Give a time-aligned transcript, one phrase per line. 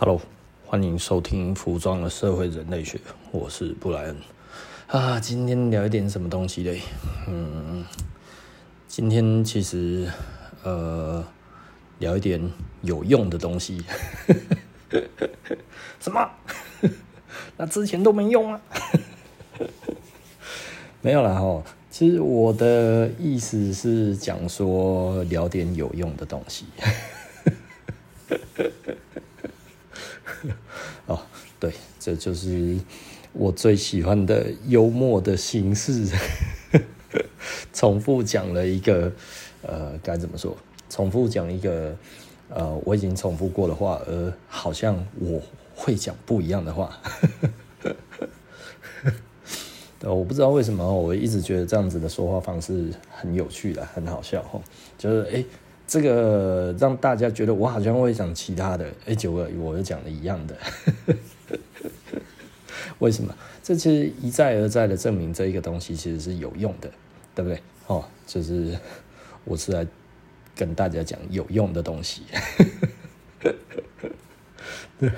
[0.00, 0.20] Hello，
[0.64, 2.98] 欢迎收听《服装的社会人类学》，
[3.32, 4.16] 我是布莱恩
[4.86, 5.18] 啊。
[5.18, 6.80] 今天聊一点什么东西嘞？
[7.26, 7.84] 嗯，
[8.86, 10.08] 今天其实
[10.62, 11.26] 呃
[11.98, 12.40] 聊一点
[12.82, 13.82] 有用的东西。
[15.98, 16.30] 什么？
[17.58, 18.60] 那之前都没用啊？
[21.02, 21.60] 没有啦哈。
[21.90, 26.66] 其实我的意思是讲说聊点有用的东西。
[31.60, 32.78] 对，这就是
[33.32, 36.06] 我最喜欢的幽默的形式。
[37.72, 39.10] 重复讲了一个，
[39.62, 40.56] 呃，该怎么说？
[40.88, 41.96] 重复讲一个，
[42.48, 45.40] 呃，我已经重复过的话，而好像我
[45.74, 46.96] 会讲不一样的话。
[50.00, 54.44] 呃我不知道为什么，我一直觉得这样子的说话方式很有趣的，很好笑。
[54.96, 55.44] 就是哎。
[55.88, 60.54] 这个让大家觉得我好像会讲其他的，哎，结果我又讲的一样的，
[63.00, 63.34] 为什么？
[63.62, 66.90] 这其实一再而再的证明这一个东西其实是有用的，
[67.34, 67.58] 对不对？
[67.86, 68.78] 哦，就是
[69.44, 69.86] 我是来
[70.54, 72.24] 跟大家讲有用的东西。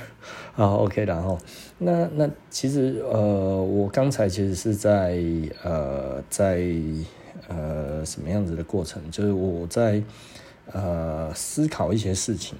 [0.52, 1.36] 好，OK，然后
[1.78, 5.20] 那那其实呃，我刚才其实是在
[5.64, 6.64] 呃在
[7.48, 9.02] 呃什么样子的过程？
[9.10, 10.00] 就是我在。
[10.72, 12.56] 呃，思考一些事情，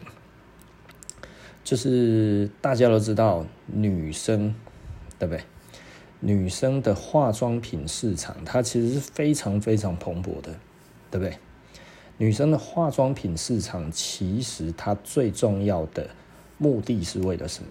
[1.63, 4.55] 就是大家都知道，女生
[5.19, 5.43] 对不对？
[6.21, 10.55] 女生的化妆品市场，它其实是非常非常蓬勃的，
[11.11, 11.39] 对不对？
[12.19, 16.11] 女生的化妆品市场，其实它最重要的
[16.59, 17.71] 目的是为了什么？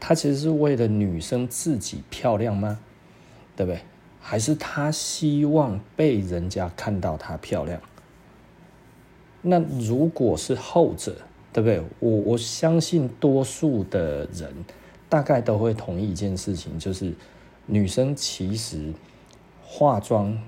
[0.00, 2.80] 它其实是为了女生自己漂亮吗？
[3.54, 3.82] 对不对？
[4.20, 7.80] 还是她希望被人家看到她漂亮？
[9.42, 11.16] 那如果是后者，
[11.52, 11.82] 对不对？
[11.98, 14.50] 我我相信多数的人
[15.08, 17.12] 大概都会同意一件事情，就是
[17.66, 18.92] 女生其实
[19.62, 20.40] 化妆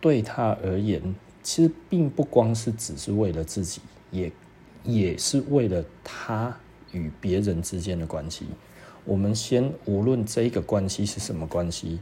[0.00, 3.80] 对她而言，其实并不光是只是为了自己，
[4.10, 4.32] 也
[4.82, 6.56] 也是为了她
[6.92, 8.46] 与别人之间的关系。
[9.04, 12.00] 我们先无论这个关系是什么关系。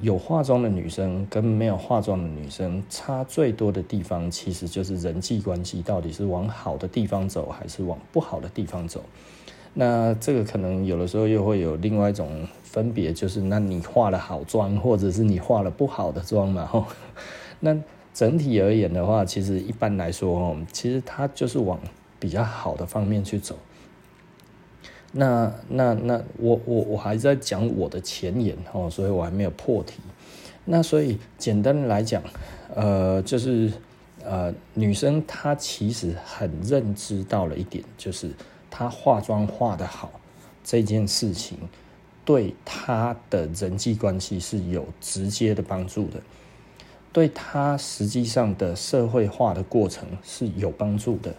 [0.00, 9.02] 有化妆的女生跟没有化妆的女生差最多的地方，其实就是人际关系到底是往好的地方走，还是往不好的地方走。
[9.74, 16.64] 那这个可能有的时候又会有另外一种分别，就是那你化了好妆，或者是你化了不好的妆嘛？
[16.64, 16.84] 吼，
[17.60, 17.76] 那
[18.14, 21.78] 整体而言的话，其实一般来说，其实它就是往
[22.20, 23.56] 比较好的方面去走。
[25.18, 29.94] 那那那我我我还在讲我的前言哦，所以我还没有破题。
[30.64, 32.22] 那所以简单来讲，
[32.72, 33.72] 呃，就是
[34.24, 38.30] 呃，女生她其实很认知到了一点，就是
[38.70, 40.20] 她化妆化得好
[40.62, 41.58] 这件事情，
[42.24, 46.22] 对她的人际关系是有直接的帮助的，
[47.12, 51.34] 对她实际上的社会化的过程是有帮助的。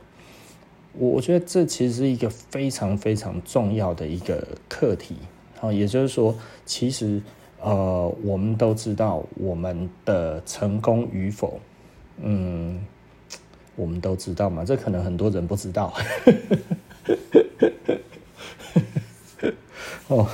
[0.99, 5.15] 我我觉得这其实是一个非常非常重要的一个课题，
[5.57, 7.21] 好，也就是说，其实
[7.61, 11.57] 呃，我们都知道我们的成功与否，
[12.21, 12.81] 嗯，
[13.77, 15.93] 我们都知道嘛，这可能很多人不知道，
[20.09, 20.27] 哦，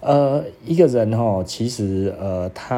[0.00, 2.76] 呃，一个人哈，其实呃，他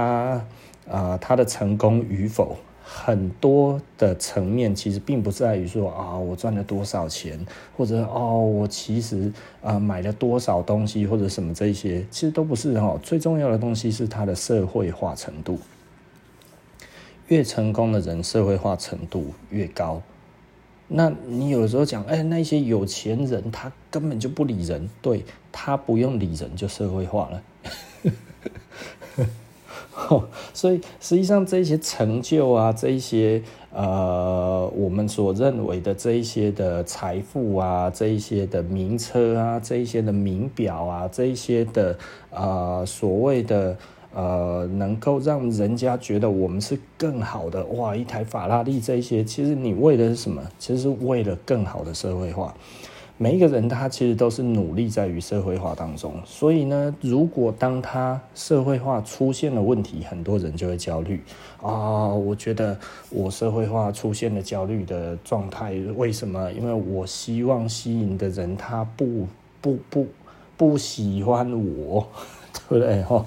[0.89, 2.57] 啊、呃，他的成功与否。
[2.89, 7.45] 很多的层面其实并不在于说啊，我赚了多少钱，
[7.77, 12.97] 或者哦，我其实啊买了多少东西或者什么这些，其实都不是哈。
[13.03, 15.59] 最重要的东西是他的社会化程度。
[17.27, 20.01] 越成功的人，社会化程度越高。
[20.87, 27.43] 那你有时候讲，哎，那些有钱人他根本就不理人，对，他不用理人就社会化了。
[30.53, 33.43] 所以实际上这些成就啊，这一些
[33.73, 41.99] 呃，我们所认为的这一些的财富啊，这一些的名车啊，这一些的名表啊，这一些的
[42.31, 43.77] 呃所谓的
[44.15, 50.43] 呃，能够让人家觉得我们是更好的哇，一台法拉利这一些，其实你为的是什么？
[50.59, 52.55] 其实是为了更好的社会化。
[53.19, 61.23] 每一个人他其实都是努力在于社会化当中，所以呢，如果当他社会化出现了问题，很多人就会焦虑
[61.63, 62.09] 啊。
[62.09, 62.79] 我觉得
[63.09, 66.53] 我社会化出现了焦虑的状态，为什么？
[66.53, 69.27] 因为我希望吸引的人他不
[69.63, 70.07] 不不
[70.59, 72.07] 不喜欢我，
[72.69, 73.03] 对不对？
[73.03, 73.25] 哈，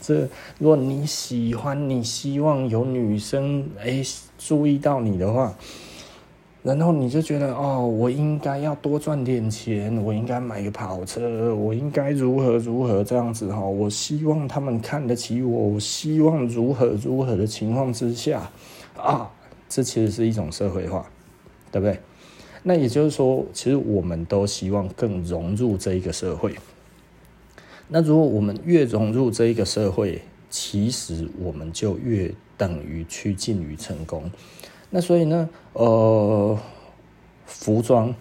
[0.00, 0.26] 这
[0.58, 4.02] 如果你喜欢，你希望有女生哎
[4.38, 5.54] 注意到你的话。
[6.62, 13.60] 然后你就觉得哦，我应该要多赚点钱，我应该买个跑车，我应该如何如何这样子哈。
[13.60, 18.50] 我希望他们看得起我，我希望如何如何的情况之下
[18.98, 19.30] 啊，
[19.70, 21.06] 这其实是一种社会化，
[21.72, 21.98] 对不对？
[22.62, 26.54] 那也就是说，其实我们都希望更融入这一个社会。
[27.88, 30.20] 那如果我们越融入这一个社会，
[30.50, 34.30] 其实我们就越等于趋近于成功。
[34.90, 36.58] 那所以呢，呃，
[37.46, 38.12] 服装，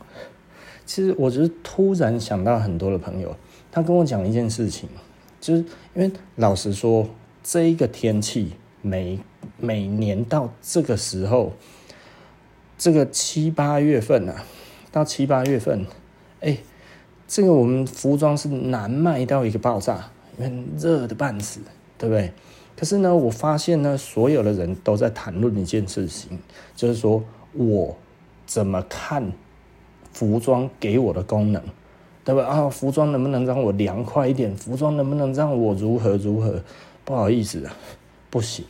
[0.85, 3.35] 其实我就是突然想到很多的朋友，
[3.71, 4.87] 他跟我讲一件事情，
[5.41, 7.09] 就是因为老实说，
[7.43, 9.19] 这一个天气每
[9.57, 11.53] 每年到这个时候，
[12.77, 14.45] 这个七八月份啊，
[14.91, 15.87] 到七八月份，
[16.41, 16.57] 哎，
[17.27, 21.61] 这个我们服装是难卖到一个爆炸，因为热的半死，
[21.97, 22.31] 对不对？
[22.79, 26.39] 可是呢，我发现呢，所有的人都在谈论一件事情，
[26.77, 27.21] 就是说
[27.51, 27.93] 我
[28.45, 29.33] 怎么看
[30.13, 31.61] 服装给我的功能，
[32.23, 32.45] 对吧？
[32.45, 34.55] 啊，服装能不能让我凉快一点？
[34.55, 36.63] 服装能不能让我如何如何？
[37.03, 37.67] 不好意思，
[38.29, 38.63] 不行。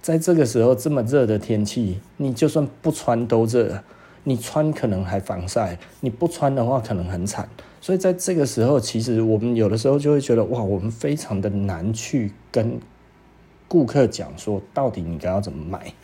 [0.00, 3.82] 在这个时候这么热的天气，你就算不穿都热，
[4.22, 7.48] 你穿可能还防晒，你不穿的话可能很惨。
[7.80, 12.78] 所以在这个时候，其实我们有的时候就会觉得，哇，我们非常的难去跟。
[13.70, 15.94] 顾客讲说，到底你该要怎么买？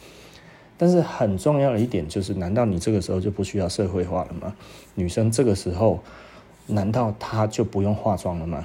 [0.79, 4.55] 但是很重要的一点就是，难道你这个时候就不需要社会化了吗？
[4.95, 5.99] 女生这个时候，
[6.69, 8.65] 难道她就不用化妆了吗？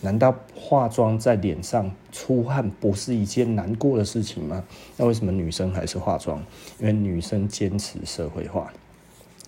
[0.00, 4.62] 难道化妆在脸上出汗不是一件难过的事情吗？
[4.96, 6.40] 那为什么女生还是化妆？
[6.78, 8.72] 因为女生坚持社会化。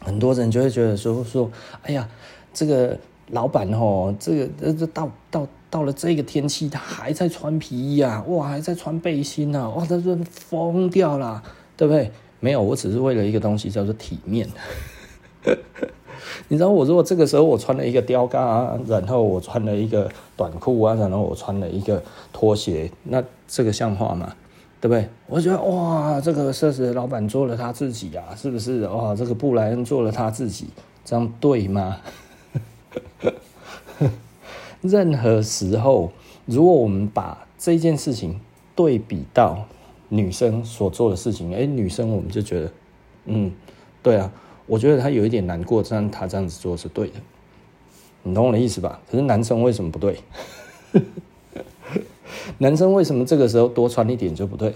[0.00, 1.48] 很多人就会觉得说说，
[1.82, 2.08] 哎呀，
[2.52, 2.98] 这个
[3.28, 5.46] 老板哦，这个这这到到。
[5.70, 11.42] 到了这个天气，他还在穿皮衣啊，哇，还在穿背心啊，哇，他说疯掉了，
[11.76, 12.10] 对不对？
[12.40, 14.48] 没有，我只是为了一个东西叫做体面。
[16.48, 24.32] 你知道，我如果这个时候我穿了一个吊嘎，然后我穿了一个短裤啊，然后我穿了一个拖鞋，那这个像话吗？
[24.80, 25.08] 对不对？
[25.26, 28.86] 我觉得哇，这个奢侈老板做了他自己啊，是不是？
[28.86, 30.68] 哇，这个布莱恩做了他自己，
[31.04, 31.96] 这样对吗？
[34.80, 36.12] 任何时候，
[36.46, 38.40] 如果我们把这件事情
[38.76, 39.66] 对比到
[40.08, 42.72] 女生所做的事情，哎，女生我们就觉得，
[43.26, 43.52] 嗯，
[44.02, 44.32] 对啊，
[44.66, 47.14] 我觉得她有一点难过，但她这样子做是对的，
[48.22, 49.00] 你懂我的意思吧？
[49.10, 50.18] 可是男生为什么不对？
[52.58, 54.74] 男生为什么这个时候多穿一点就不对？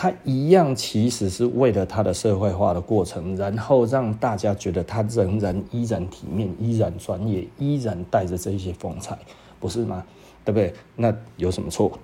[0.00, 9.18] 他一样其实是为了他的社会化的过程，然后让大家觉得他仍然依然体面、依然专业、依然带着这些风采，
[9.58, 10.04] 不是吗？
[10.44, 10.72] 对不对？
[10.94, 11.98] 那有什么错？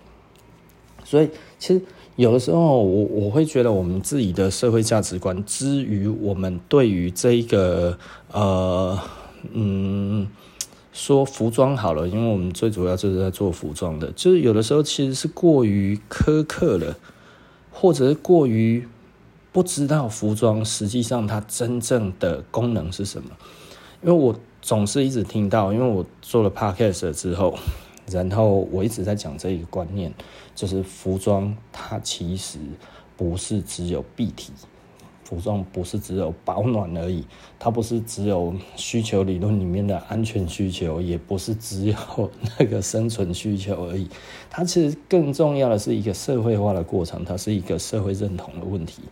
[1.05, 1.81] 所以其实
[2.17, 7.97] 有的时候，我我会觉得我们自己的社会价值观，之于我们对于这一个
[8.33, 8.99] 呃
[9.53, 10.27] 嗯
[10.93, 16.97] 说服装好了，因为我们最主要就是在做服装的，就是有的时候其实是过于苛刻了。
[17.75, 18.89] 或者是过于
[19.53, 23.31] 不知道服装实际上它真正的功能是什么？
[24.03, 27.59] 因为我总是一直听到，因为我做了 podcast 之后，
[28.11, 30.13] 然后我一直在讲这一个观念，
[30.55, 32.59] 就是服装它其实
[33.17, 34.53] 不是只有蔽体。
[35.25, 37.25] 服装不是只有保暖而已，
[37.59, 44.07] 它不是只有需求理论里面的安全需求，也不是只有那个生存需求而已。
[44.51, 49.03] 它其实更重要的是一个社会化的过程，它是一个社会认同的问题。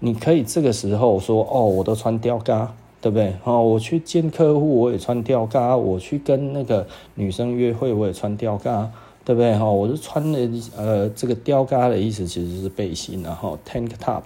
[0.00, 3.34] 你可以这个时候说：“哦，我都穿吊嘎，对不对？
[3.44, 8.90] 哦，我去见客户，我也穿吊嘎；我去跟那个女生约会，我也穿吊嘎。”
[9.24, 9.64] 对不对哈？
[9.64, 14.22] 我是穿的呃，这个吊嘎的意思其实是背心，然后 tank top，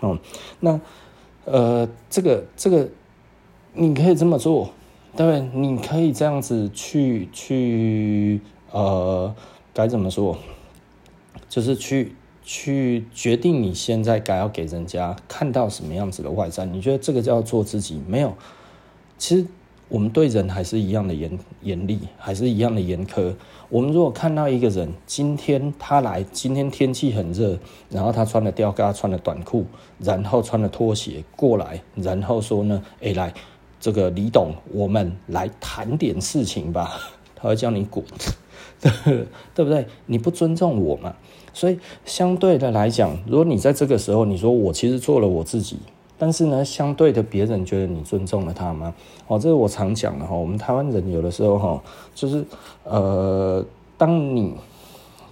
[0.00, 0.18] 哦，
[0.60, 0.78] 那
[1.46, 2.86] 呃，这个这个
[3.72, 4.70] 你可以这么做，
[5.16, 5.40] 对？
[5.54, 8.40] 你可以这样子去去
[8.70, 9.34] 呃，
[9.72, 10.36] 该怎么说？
[11.48, 16.66] 就是去去决定你现在该要给人家看到什么样子的外在？
[16.66, 18.02] 你觉得这个叫做自己？
[18.06, 18.34] 没有，
[19.16, 19.46] 其实。
[19.92, 23.34] 我们对人还是一样的严严厉，还是一样的严苛。
[23.68, 27.58] 我们如果看到一个人，今天他来，今天天气很热，
[27.90, 29.66] 然后他穿了吊嘎，穿了短裤，
[29.98, 33.34] 然后穿了拖鞋过来，然后说呢，哎，来，
[33.78, 36.98] 这个李董，我们来谈点事情吧。
[37.36, 38.02] 他会叫你滚，
[38.80, 39.86] 对不对？
[40.06, 41.14] 你不尊重我嘛？
[41.52, 45.76] 所以相对的来讲，如果你在这个时候，你说我其实做了我自己。
[46.22, 48.94] 但是呢，相对的，别人觉得你尊重了他吗？
[49.26, 50.36] 哦，这是我常讲的哈。
[50.36, 51.82] 我们台湾人有的时候哈，
[52.14, 52.44] 就是
[52.84, 53.64] 呃，
[53.98, 54.54] 当你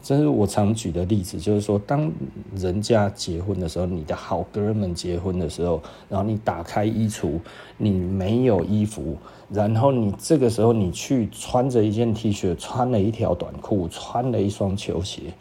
[0.03, 2.11] 这是我常举的例子，就是说，当
[2.57, 7.39] 人家结婚的时候，你的好哥们结婚的时候，然后你打开衣橱，
[7.77, 9.17] 你没有衣服，
[9.49, 15.33] 然后你这个时候你去穿着一件 T 恤，穿了一条短裤，穿了一双球鞋，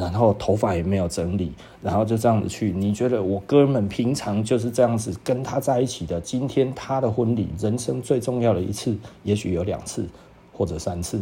[0.00, 1.52] 然后头发也没有整理，
[1.82, 10.08] 然后就这样子去，你觉得我哥们平常就是这样子跟他在一起的，今天他的婚礼，人生最重要的一次，也许有两次
[10.54, 11.20] 或者三次。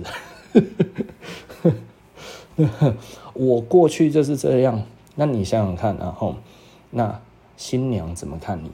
[3.35, 4.81] 我过去就是这样，
[5.17, 6.37] 那你想想看，然后
[6.91, 7.21] 那
[7.57, 8.71] 新娘怎么看你？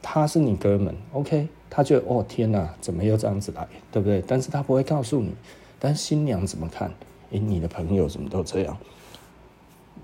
[0.00, 1.48] 他是你哥们，OK？
[1.68, 4.22] 他觉得哦天哪，怎么又这样子来，对不对？
[4.26, 5.34] 但是他不会告诉你。
[5.78, 6.90] 但新娘怎么看？
[7.30, 8.76] 诶，你的朋友怎么都这样？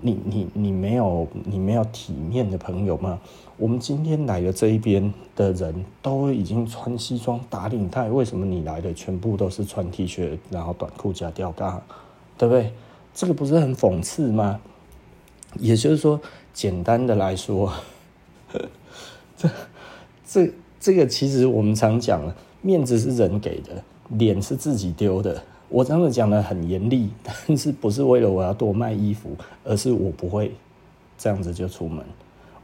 [0.01, 3.19] 你你你没有你没有体面的朋友吗？
[3.57, 11.81] 我们今天来的这一边的人都已经穿西装打领带，为什么你来的全部都是穿 T 恤，然后短裤加吊嘎？
[12.37, 12.71] 对不对？
[13.13, 14.61] 这个不是很讽刺吗？
[15.57, 16.21] 也就是说，
[16.53, 17.73] 简单的来说，
[19.35, 19.49] 这
[20.25, 25.43] 这这个其实我们常讲了，面子是人给的，脸是自己丢的。
[25.69, 30.51] 我这样讲的很严厉， 但是不是为了我要多卖衣服，而是我不会
[31.17, 32.03] 这样子就出门。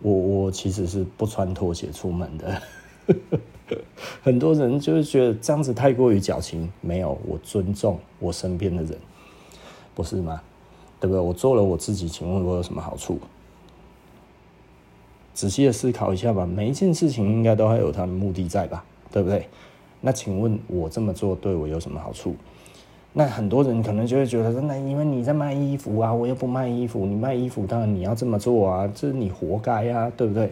[0.01, 2.61] 我我其实是不穿拖鞋出门的。
[4.21, 8.97] 很多人就是觉得这样子太过于矫情，没有，我尊重我身边的人。
[9.93, 10.41] 不是吗？
[10.99, 11.19] 对不对？
[11.19, 13.17] 我做了我自己，请问我有什么好处？
[15.33, 16.45] 仔细的思考一下吧。
[16.45, 18.83] 每一件事情应该都还有它的目的在吧？
[19.11, 19.47] 对不对？
[20.01, 22.35] 那请问我这么做对我有什么好处？
[23.17, 30.51] 那很多人可能就会觉得说，那因为你在卖衣服啊，我又不卖衣服，你卖衣服当然你要这么做啊，这是你活该啊，对不对？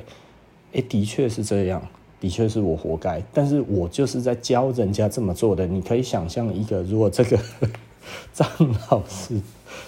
[0.72, 1.82] 诶，的确是这样，
[2.22, 3.22] 的确是我活该。
[3.34, 5.68] 但是我就是在教人家这么做的。
[5.68, 7.38] 你可以想象一个，如果这个。
[8.34, 8.46] 张
[8.92, 9.40] 老师，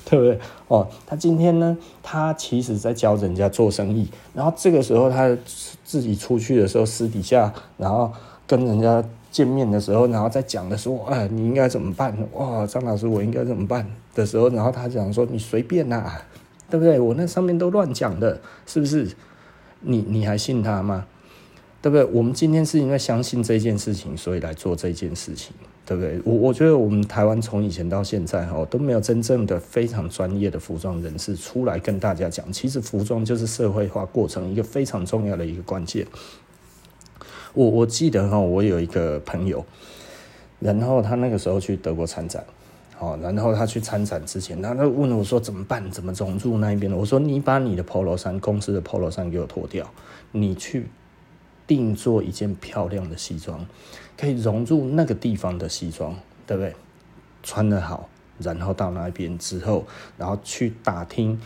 [0.09, 0.39] 对不对？
[0.69, 5.37] 哦，他今天呢，他其实在教人家做生意，然后这个时候他
[5.83, 8.09] 自己出去的时候，私底下，然后
[8.47, 9.03] 跟人家
[9.35, 12.15] 见面的时候，然后再讲的时候，哎，你应该怎么办？
[12.31, 16.09] 哇，张老师，我应该怎么办的时候，然后他讲说，你随便呐，
[16.69, 16.97] 对不对？
[16.97, 19.11] 我那上面都乱讲的，是不是？
[19.81, 21.05] 你你还信他吗？
[21.81, 22.05] 对不对？
[22.05, 25.53] 我们今天是因为相信这件事情，所以来做这件事情。
[25.87, 26.19] 对不对？
[26.25, 36.03] 我我觉得我们台湾从以前到现在哈都没有真正的非常专业的服装人士出来跟大家讲，其实服装就是社会化过程一个非常重要的一个关键。
[37.55, 39.65] 我我记得哈，我有一个朋友，
[40.59, 42.45] 然后他那个时候去德国参展，
[42.95, 45.89] 好，然后他去参展之前，他就问我说怎么办？
[45.89, 46.91] 怎么融入那一边？
[46.93, 49.89] 我说你把你的 Polo 衫，公司的 Polo 衫给我脱掉，
[50.31, 50.87] 你去。
[51.67, 53.65] 定做一件漂亮的西装，
[54.15, 56.75] 可以融入那个地方的西装，对不对？
[57.41, 58.07] 穿得好，
[58.37, 59.83] 然后到那边之后，
[60.15, 61.41] 然后去打听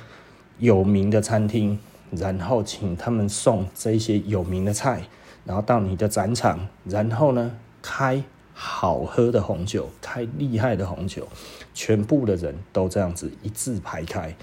[0.58, 1.80] 有名的餐厅，
[2.12, 5.04] 然后请他们送这些有名的菜，
[5.50, 7.52] 然后到你的展场，然后呢，
[7.82, 8.22] 开
[8.54, 11.28] 好喝的红酒，开厉害的红酒，
[11.74, 14.36] 全部的人都这样子一字排开，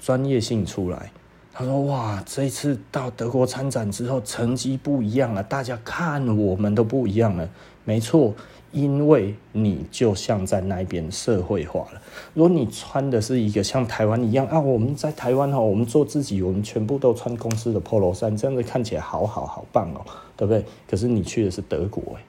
[0.00, 1.12] 专业性出来。
[1.52, 7.48] 他说：“哇，这一次到德国参展之后，成绩不一样了，大家看我们都不一样了。
[7.84, 8.34] 没错，
[8.72, 12.02] 因为你就像在那边社会化了。
[12.34, 20.04] 如果你穿的是一个像台湾一样啊，我们在台湾哈，我们做自己，我们全部都穿公司的 Polo 衫，这样子看起来好好好棒哦，
[20.38, 20.64] 对不对？
[20.88, 22.22] 可是你去的是德国，哎，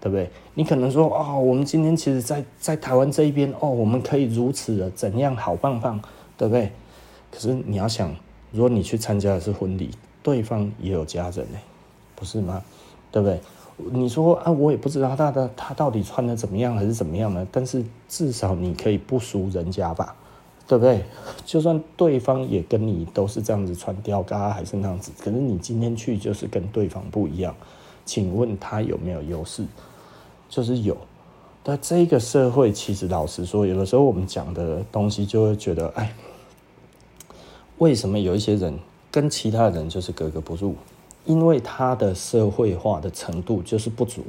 [0.00, 0.30] 对不对？
[0.54, 6.00] 你可能说哦，我们今天其实在在台湾这一边哦，我们可以如此的怎样好棒棒，
[6.36, 6.70] 对不对？
[7.32, 8.14] 可是你要想。”
[8.50, 9.90] 如果你去参加的是婚礼，
[10.22, 11.58] 对方也有家人呢，
[12.16, 12.62] 不是吗？
[13.12, 13.38] 对不对？
[13.92, 17.46] 你说啊，我也不知道他的他到底穿的怎么样还是怎么样呢？
[17.52, 20.16] 但是至少你可以不输人家吧，
[20.68, 21.02] 对不对？
[21.44, 27.52] 就算对方也跟你都是这样子穿吊嘎还是那样子，可是你今天去就是跟对方不一样，
[28.04, 29.64] 请问他有没有优势？
[30.48, 30.96] 就是有。
[31.62, 36.14] 但这个社会其实老实说，有的时候我们讲的东西就会觉得，哎。
[37.78, 38.76] 为什么有一些人
[39.08, 40.74] 跟其他人就是格格不入？
[41.28, 44.22] 因为他的社会化的程度就是不足，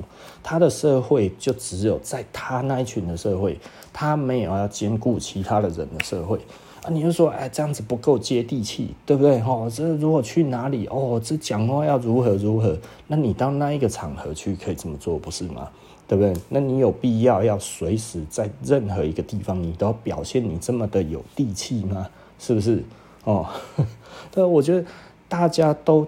[0.44, 3.58] 他的社会就只有在他那一群的社会，
[3.94, 6.38] 他没有要兼顾其他的人的社会
[6.84, 6.92] 啊！
[6.92, 9.40] 你就说，哎，这样子不够接地气，对不对？
[9.40, 12.78] 哦，这如果去哪里，哦，这讲话要如何如何？
[13.08, 15.70] 那你到那一个场合去可以这么做，不是吗？
[16.06, 16.34] 对不对？
[16.50, 22.06] 那你有必要要随时在任何一个地方，你都要表现你这么的有地气吗？
[22.38, 22.84] 是不是？
[23.24, 23.46] 哦，
[24.32, 24.84] 但我觉得
[25.30, 26.06] 大家都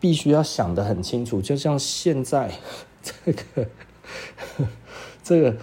[0.00, 2.50] 必须要想得很清楚，就像现在
[3.02, 3.66] 这个
[5.22, 5.54] 这个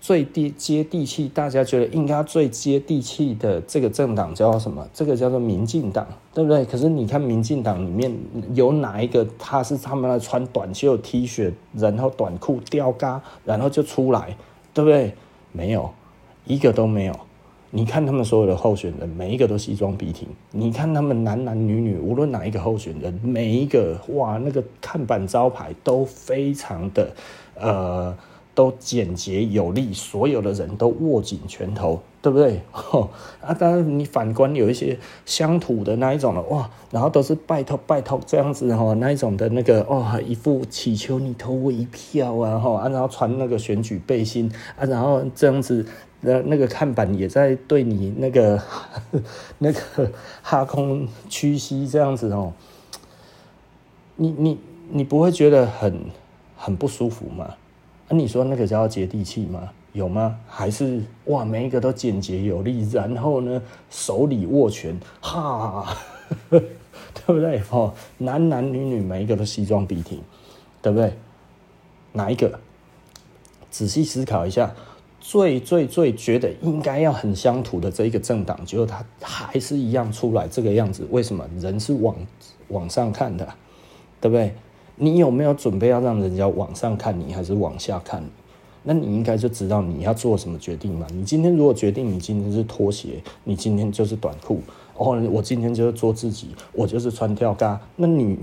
[0.00, 4.86] 最地接地气，大家觉得应该最接地气的这个政党叫什么？
[4.92, 6.64] 这个叫做民进党，对不对？
[6.64, 8.14] 可是你看民进党里面
[8.52, 14.36] 有哪一个他是他们来穿短袖 T 恤，然后短裤吊嘎，然后就出来，
[14.74, 15.14] 对不对？
[15.52, 15.88] 没有，
[16.44, 17.14] 一个都没有。
[17.76, 20.28] 你看他们所有的候选人，每一个都西装笔挺。
[20.52, 27.10] 你看他们男男女女，无论哪一个候选人，每一个哇，那个看板招牌都非常的
[27.56, 28.16] 呃。
[28.56, 32.60] 都简洁有力，所有的人都握紧拳头，对不对？
[33.42, 45.84] 啊，当然你反观有一些乡土的那一种的哇，然后都是拜托拜托这样子哈，那一种的那个哦，一副祈求你投我一票啊哈，然后穿那个选举背心啊，然后这样子
[46.24, 48.62] 那那个看板也在对你那个
[49.58, 50.10] 那个
[50.42, 52.52] 哈空屈膝这样子哦，
[54.16, 54.58] 你你
[54.90, 56.00] 你不会觉得很
[56.56, 57.44] 很不舒服吗？
[58.08, 59.70] 啊，你说那个叫接地气吗？
[59.92, 60.36] 有吗？
[60.48, 65.96] 还是哇，每一个都简洁有力，然后呢，手里握拳，哈，
[66.50, 66.60] 对
[67.26, 67.62] 不对？
[67.70, 70.20] 哦，男男女女每一个都西装笔挺，
[70.82, 71.12] 对不对？
[72.12, 72.58] 哪一个？
[73.70, 74.72] 仔细思考一下，
[75.26, 81.48] 最最最觉得应该要很乡土的这一个政党，结果他还是一样出来这个样子，为什么？
[81.58, 82.14] 人是往
[82.68, 83.48] 往上看的，
[84.20, 84.54] 对不对？
[84.96, 88.28] 你有没有准备要让人家往上看你，还是往下看你？
[88.82, 91.06] 那你应该就知道你要做什么决定嘛。
[91.10, 94.60] 你今天如果决定你今天是拖鞋，你今天就是短裤，
[94.98, 97.80] 哦，我今天就是做自己，我就是穿吊嘎。
[97.96, 98.38] 那你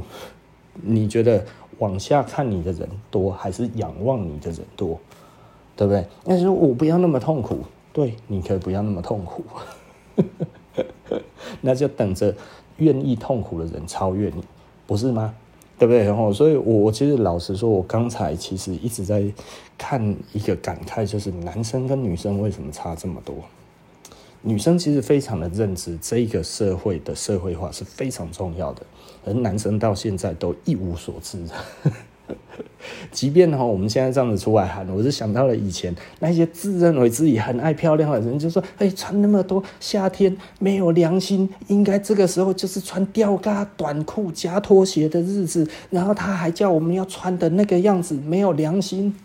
[0.82, 1.46] 你觉得
[1.78, 5.00] 往下看你的人多，还是仰望你的人多？
[5.82, 6.06] 对不对？
[6.26, 7.58] 那说我不要那么痛苦，
[7.92, 9.44] 对，你可以不要那么痛苦，
[11.60, 12.36] 那就等着
[12.78, 14.44] 愿意痛苦的人超越你，
[14.86, 15.34] 不是吗？
[15.80, 16.04] 对不对？
[16.04, 19.24] 然后，所以我我其实老实说，我刚才其实一直在
[19.76, 23.34] 看一个感慨，就是男生跟女生为什么差这么多？
[24.44, 28.84] 女生其实非常的认知这个社会的社会化是非常重要的，
[29.26, 31.44] 而男生到现在都一无所知。
[33.12, 49.16] 即便哈，我们现在这样子出来喊，我是想到了以前那些自认为自己很爱漂亮的人，就说：“哎，穿那么多，夏天没有良心，应该这个时候就是穿吊嘎短裤加拖鞋的日子。”然后他还叫我们要穿的那个样子，没有良心。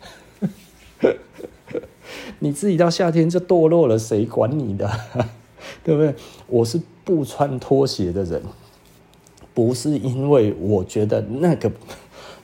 [2.39, 4.91] 你自己到夏天就堕落了，谁管你的？
[5.83, 6.15] 对不对？
[6.47, 8.43] 我是不穿拖鞋的人，
[9.53, 11.73] 不是因为我觉得那个。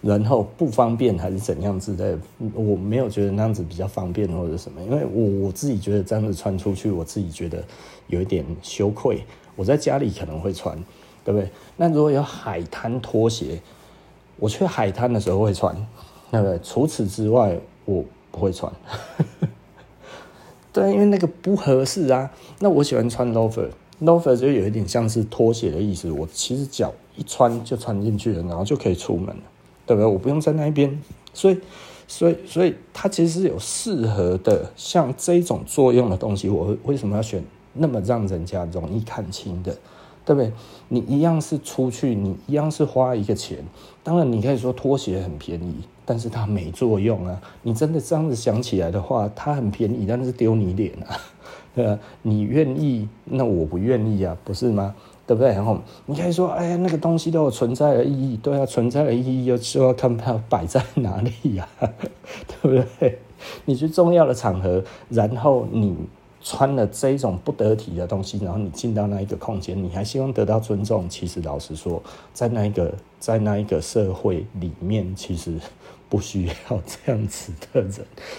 [0.02, 2.18] 然后不方便还是怎样之类的，
[2.54, 7.62] 我没有觉得那样子比较方便或者什么，因为我我自己觉得这样子穿出去，我自己觉得
[8.08, 9.22] 有一点羞愧。
[9.54, 10.76] 我在家里可能会穿，
[11.24, 11.48] 对不对？
[11.76, 13.60] 那如果有海滩拖鞋，
[14.38, 15.72] 我去海滩的时候会穿，
[16.30, 16.58] 对不对？
[16.64, 18.72] 除此之外，我不会穿。
[20.72, 22.28] 对，因为那个不合适啊。
[22.58, 26.10] 那我喜欢穿 loafer，loafer 就有一点像是拖鞋的意思。
[26.10, 29.42] 我其实脚一穿就穿进去了，然后就可以出门了。
[29.92, 30.06] 对不对？
[30.06, 30.98] 我不用在那边，
[31.34, 31.60] 所以，
[32.08, 36.48] 所以，所以，它其实是有适合的，像这种作用的东西。
[36.48, 39.76] 我为什么要选那么让人家容易看清的？
[40.24, 40.50] 对不对？
[40.88, 43.58] 你一样是出去，你一样是花一个钱。
[44.02, 45.74] 当然，你可以说拖鞋很便宜，
[46.06, 47.38] 但是它没作用啊。
[47.62, 51.20] 你真的这样子想起来的话，它很便宜，但是丢你脸啊。
[51.74, 51.98] 对吧？
[52.20, 54.94] 你愿意，那我不愿意啊，不是吗？
[55.26, 55.50] 对不对？
[55.52, 61.88] 然后你可以说，哎呀，那个东西都有存在的意义，对啊，存在的意义又就要看它摆在哪里呀、啊，
[62.46, 63.18] 对不对？
[63.64, 65.96] 你去重要的场合，然后你
[66.40, 71.08] 穿了这种不得体的东西，然后你进到那一个空间，你还希望得到尊重？
[71.08, 75.54] 其实老实说，在那一个在那一个社会里面，其实
[76.08, 77.92] 不需要这样子的人，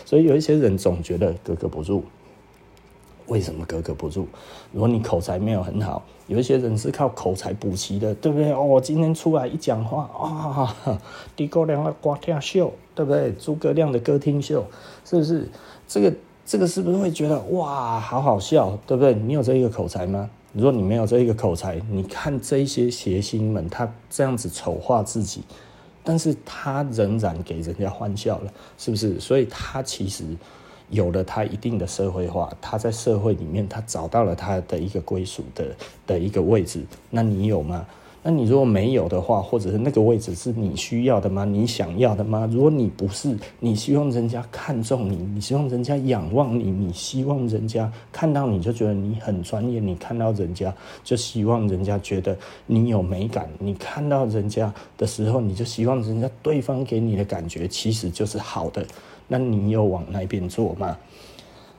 [0.05, 2.03] 所以有一些人总觉得格格不入。
[3.27, 4.27] 为什么格格不入？
[4.71, 8.51] 如果你口才没有很好，有一些人是靠口才补齐的，对不对？
[8.51, 10.75] 哦，今天出来一讲话啊，
[11.35, 13.31] 诸葛亮的歌厅秀，对不对？
[13.33, 14.65] 诸葛亮的歌厅秀，
[15.05, 15.47] 是不是？
[15.87, 16.13] 这个
[16.45, 19.13] 这个是不是会觉得哇，好好笑，对不对？
[19.13, 20.29] 你有这一个口才吗？
[20.51, 25.43] 如果你没有这一个口才，你看这些谐星们，他这样子丑化自己，
[26.03, 29.19] 但是他仍然给人家欢笑了，是不是？
[29.19, 30.25] 所以他其实。
[30.93, 35.65] 有了他一定的社会化，他在社会里面，他找到了他的一个归属的
[36.07, 36.83] 的一个位置。
[37.09, 37.85] 那你有吗？
[38.25, 41.43] 那你如果没有的话，或者是那个位置是你需要的吗？
[41.43, 42.47] 你想要的吗？
[42.49, 58.85] 如果你不是，你希望人家看重你，你希望人家仰望你，你希望人家看到你就觉得你很专业，你看到人家就希望人家觉得你有美感，你看到人家的时候，你就希望人家对方给你的感觉其实就是好的。
[59.27, 60.97] 那你有往那边做吗？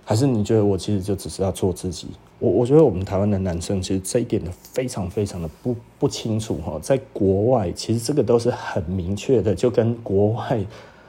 [0.07, 2.09] 还是你觉得我其实就只是要做自己？
[2.39, 10.59] 我我觉得我们台湾的男生其实这一点非常非常的不不清楚哈，在国外其实这个都是很明确的，就跟国外，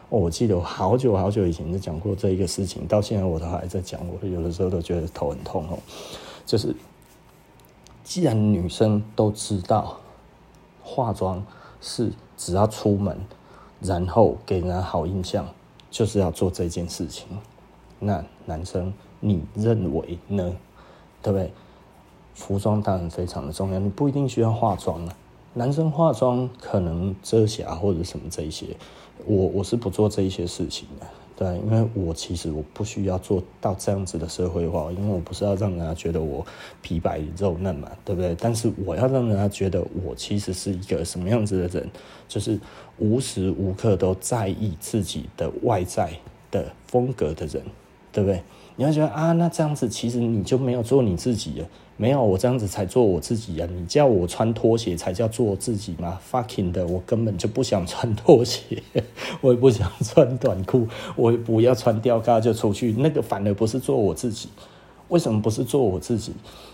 [0.08, 5.78] 哦，我记得我好久好久以前就讲过这一个事情，到现在我都还在讲，我有的时候都觉得头很痛哦。
[6.46, 6.74] 就是
[8.04, 9.98] 既然女生都知道
[10.84, 11.44] 化妆
[11.82, 13.18] 是只要出门，
[13.82, 15.46] 然后给人好印象，
[15.96, 17.26] 就是要做这件事情。
[18.00, 20.54] 那男生，你认为呢？
[21.24, 21.54] 对不对？
[22.34, 25.16] 服装当然非常的重要，你不一定需要化妆啊。
[25.54, 28.76] 男生化妆可能遮瑕或者什么这一些，
[29.26, 31.08] 我我是不做这一些事情的。
[31.36, 36.46] 对，因为我其实我不需要做到这样子的社会化，因为我不是要让人家觉得我
[36.82, 38.36] 皮白肉嫩嘛，对不对？
[38.40, 41.90] 但是我要让人家觉得我其实是一个什么样子的人，
[42.28, 42.60] 就是
[42.98, 46.14] 无时无刻都在意自己的外在
[46.50, 47.62] 的风格的人。
[48.16, 48.42] 对不对？
[48.78, 51.68] 你要觉得啊，那这样子其实你就没有做你自己了。
[51.98, 53.66] 没有，我这样子才做我自己啊！
[53.74, 58.84] 你叫我穿拖鞋才叫做自己吗？Fucking 的，我根本就不想穿拖鞋，
[59.40, 62.94] 我也不想穿短裤，我也不要穿吊嘎就出去。
[62.98, 64.50] 那个反而不是做我自己。
[65.08, 66.34] 为什么不是做我自己？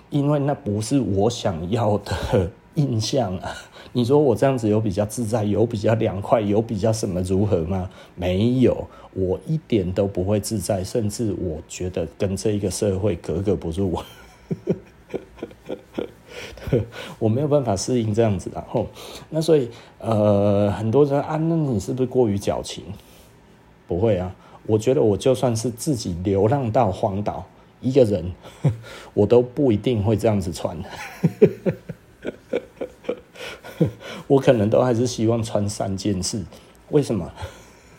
[0.10, 3.54] 因为那不是我想要的印象啊！
[3.94, 7.90] 你说我这样子有比较自在，有比较凉快，有比较什么如何吗？
[8.16, 14.00] 没有，我一点都不会自在，甚至我觉得跟这一个社会格格不入，
[17.20, 18.50] 我没有办法适应这样子。
[18.54, 18.88] 然后，
[19.30, 22.86] 那所以呃，很多人啊，那你是不是过于矫情？
[23.88, 24.34] 不会啊，
[24.68, 27.46] 我觉得我就算是自己流浪到荒岛
[27.82, 28.32] 一个人，
[29.14, 30.78] 我都不一定会这样子穿。
[34.28, 36.44] 我可能都还是希望穿三件式，
[36.90, 37.32] 为什么？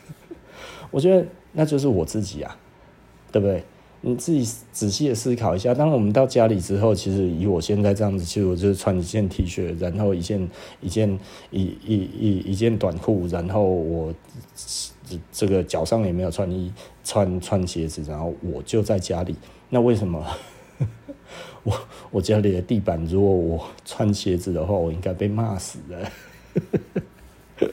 [0.90, 2.56] 我觉得那就是我自己啊，
[3.30, 3.64] 对不对？
[4.04, 5.72] 你自己仔细的思考一下。
[5.72, 11.20] 当我们到家里之后，其实以我现在这样子，其实我就是穿一件 T 恤，然后一件一件
[11.52, 14.12] 一一一一件短裤，然后我
[15.30, 16.72] 这个脚上也没有穿衣
[17.04, 19.36] 穿穿鞋子，然后我就在家里。
[19.70, 20.26] 那为什么？
[21.64, 21.72] 我
[22.10, 26.08] 我家里的地板，如果我穿鞋子的话，我应该被骂死了，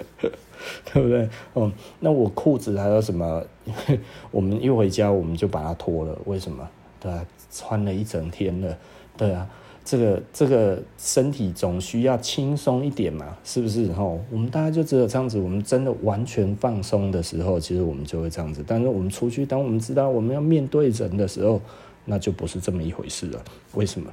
[0.93, 1.27] 对不对？
[1.53, 3.43] 哦，那我裤子还有什么？
[4.31, 6.67] 我们一回家我们就把它脱了，为什么？
[6.99, 8.77] 对啊，穿了一整天了，
[9.15, 9.47] 对啊，
[9.85, 13.89] 这个这个身体总需要轻松一点嘛，是不是？
[13.97, 18.63] 哦，我们大家就只有这样子，我们真的完全放松的时候，其实我们就会这样子。
[18.67, 21.61] 但是我们出去，当我们知道我们要面对人的时候，
[22.09, 23.39] 那就不是这么一回事了。
[23.75, 24.11] 为什么？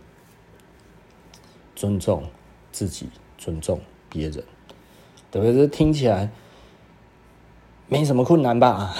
[1.75, 2.23] 尊重
[2.71, 3.81] 自己，尊重
[4.11, 4.45] 别人，
[5.31, 5.55] 对不对？
[5.55, 6.31] 这听起来
[7.89, 8.95] 没什么困难吧？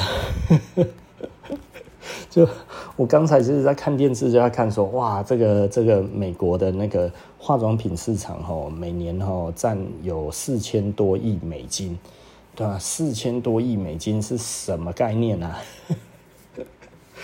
[2.31, 2.47] 就
[2.97, 11.99] 我刚才就是在看电视，就在看说，哇，这个这个美国的那个化妆品市场，哈，每年哈占有四千多亿美金，
[12.55, 12.79] 对吧？
[12.79, 15.59] 四千多亿美金是什么概念啊？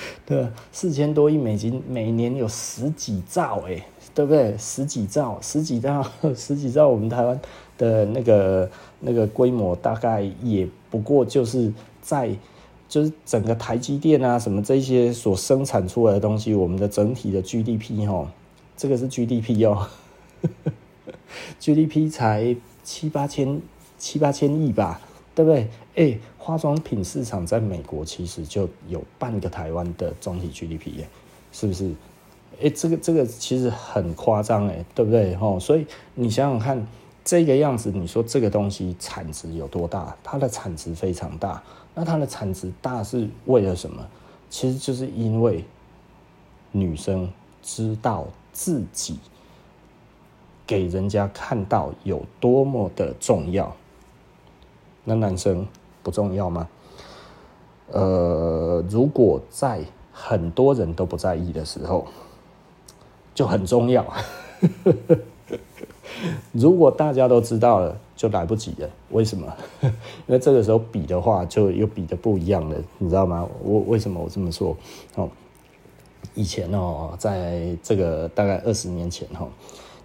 [0.26, 3.84] 对，四千多亿美金，每年有十几兆，哎，
[4.14, 4.56] 对不对？
[4.58, 6.04] 十几兆，十几兆，
[6.36, 7.40] 十几兆，我们台湾
[7.76, 12.30] 的那个那个规模，大概也不过就是在
[12.88, 18.28] 就是整个台积电啊什么这些所生产出来的东西，我们的整体的 GDP 哦，
[18.76, 19.88] 这个是 GDP 哦，
[21.60, 23.60] GDP 才七八千
[23.98, 25.00] 七八千亿吧。
[25.34, 25.66] 对不对？
[25.94, 31.08] 哎，化妆品市场在美国其实就有半个台湾的总体 GDP 耶，
[31.52, 31.94] 是不是？
[32.60, 35.36] 哎，这个这个其实很夸张哎，对不对？
[35.40, 36.84] 哦，所以你想想看，
[37.24, 40.16] 这个样子，你说这个东西产值有多大？
[40.24, 41.62] 它的产值非常大。
[41.94, 44.04] 那它的产值大是为了什么？
[44.50, 45.64] 其实就是因为
[46.72, 49.20] 女生知道自己
[50.66, 53.76] 给人家看到有多么的重要。
[55.04, 55.66] 那男生
[56.02, 56.68] 不重要吗？
[57.90, 59.80] 呃，如果在
[60.12, 62.06] 很多人都不在意的时候，
[63.34, 64.04] 就很重要。
[66.52, 68.88] 如果大家都知道了，就来不及了。
[69.10, 69.52] 为什么？
[69.82, 69.92] 因
[70.28, 73.46] 为这个时候比的话，就又比的不一样了，你知道吗？
[73.62, 74.76] 我为什么我这么说？
[75.16, 75.28] 哦，
[76.34, 79.48] 以前哦，在这个大概二十年前哈，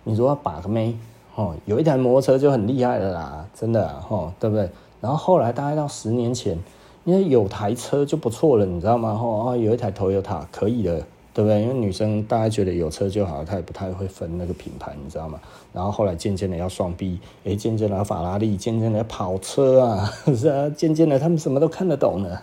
[0.04, 0.98] 你说把个妹
[1.36, 4.70] 哦，有一台摩托车就很厉害了啦，真的哈，对不对？
[5.00, 6.58] 然后后来大概到十年前，
[7.06, 9.10] 因为有台车就不错了，你知道吗？
[9.12, 11.00] 哦，有一台 Toyota 可以的，
[11.34, 11.62] 对不对？
[11.62, 15.40] 因为女生大家觉得有车就好，她也不太会分那个品牌，你知道吗？
[15.74, 22.42] 然后后来渐渐的要双 B，哎，渐渐的要法拉利，渐渐的跑车啊， 是啊，渐渐的他们什么都看得懂了，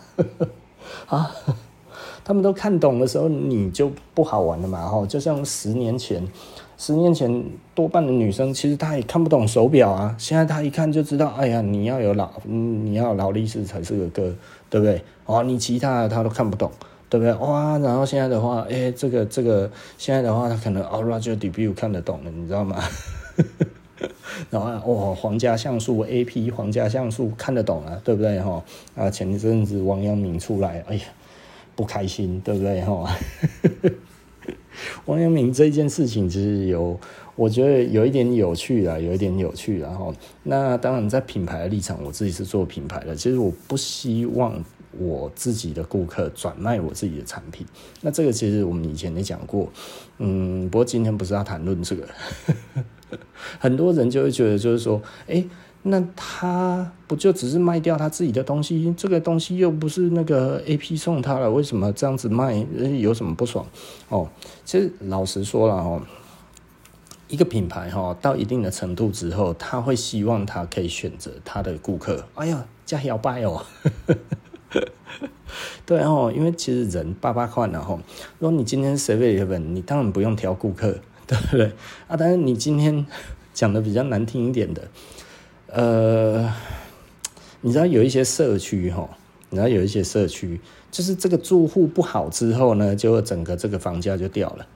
[1.09, 1.31] 啊，
[2.25, 6.25] 他们都看懂的时候，你就不好玩了嘛，哈，就像十年前，
[6.77, 14.35] 十年前多半的女生其实她也看不懂手表啊，现在她一看就知道，哎呀，你要有劳，你要劳力士才是个哥，
[14.69, 15.03] 对不对？
[15.27, 16.71] 哦，你其他的她都看不懂，
[17.09, 17.33] 对不对？
[17.35, 22.83] 哇，然后现在的话，哎、这个这个现在的话，她可能哦，Roger Debut 看得懂了，你知道吗？
[24.51, 28.63] 然后哦，皇家橡树 A P 皇家橡树看得懂啊，对不对哈？
[28.97, 31.05] 啊，前一阵子王阳明出来，哎呀，
[31.77, 33.17] 不开心，对不对哈？
[35.07, 36.99] 王阳明这件事情其实有，
[37.37, 39.79] 我觉得有一点有趣啊，有一点有趣。
[39.79, 44.63] 然后，那当然在品牌的立场，我自己是做品牌的，其实我不希望
[44.99, 47.67] 我自己的顾客转卖我自己的产品。
[48.01, 49.69] 那这个其实我们以前也讲过，
[50.19, 52.07] 嗯，不过今天不是要谈论这个。
[53.61, 55.45] 很多人就会觉得，就是说，哎，
[55.87, 58.93] 那他不就只是卖掉他自己的东西？
[58.97, 62.67] 这个东西又不是那个 AP 送他了，为什么这样子卖？
[62.99, 63.67] 有什么不爽？
[64.09, 64.29] 哦，
[64.65, 66.01] 其实老实说了哦，
[67.29, 72.25] 一个品牌哈，到一定的程度之后，他会希望他可以选择他的顾客。
[72.35, 73.65] 哎呀，加摇摆哦，
[75.85, 78.01] 对哦，因为其实人八八块然后，
[78.39, 80.99] 如果你今天7-11，你当然不用挑顾客。
[81.27, 81.73] 对不对
[82.07, 82.15] 啊？
[82.19, 83.07] 但是你今天
[83.55, 84.83] 讲的比较难听一点的，
[85.75, 86.55] 呃，
[87.61, 89.09] 你知道有一些社区哈，
[89.51, 90.61] 你知道有一些社区，
[90.93, 94.67] 就是这个住户不好之后呢，就整个这个房价就掉了。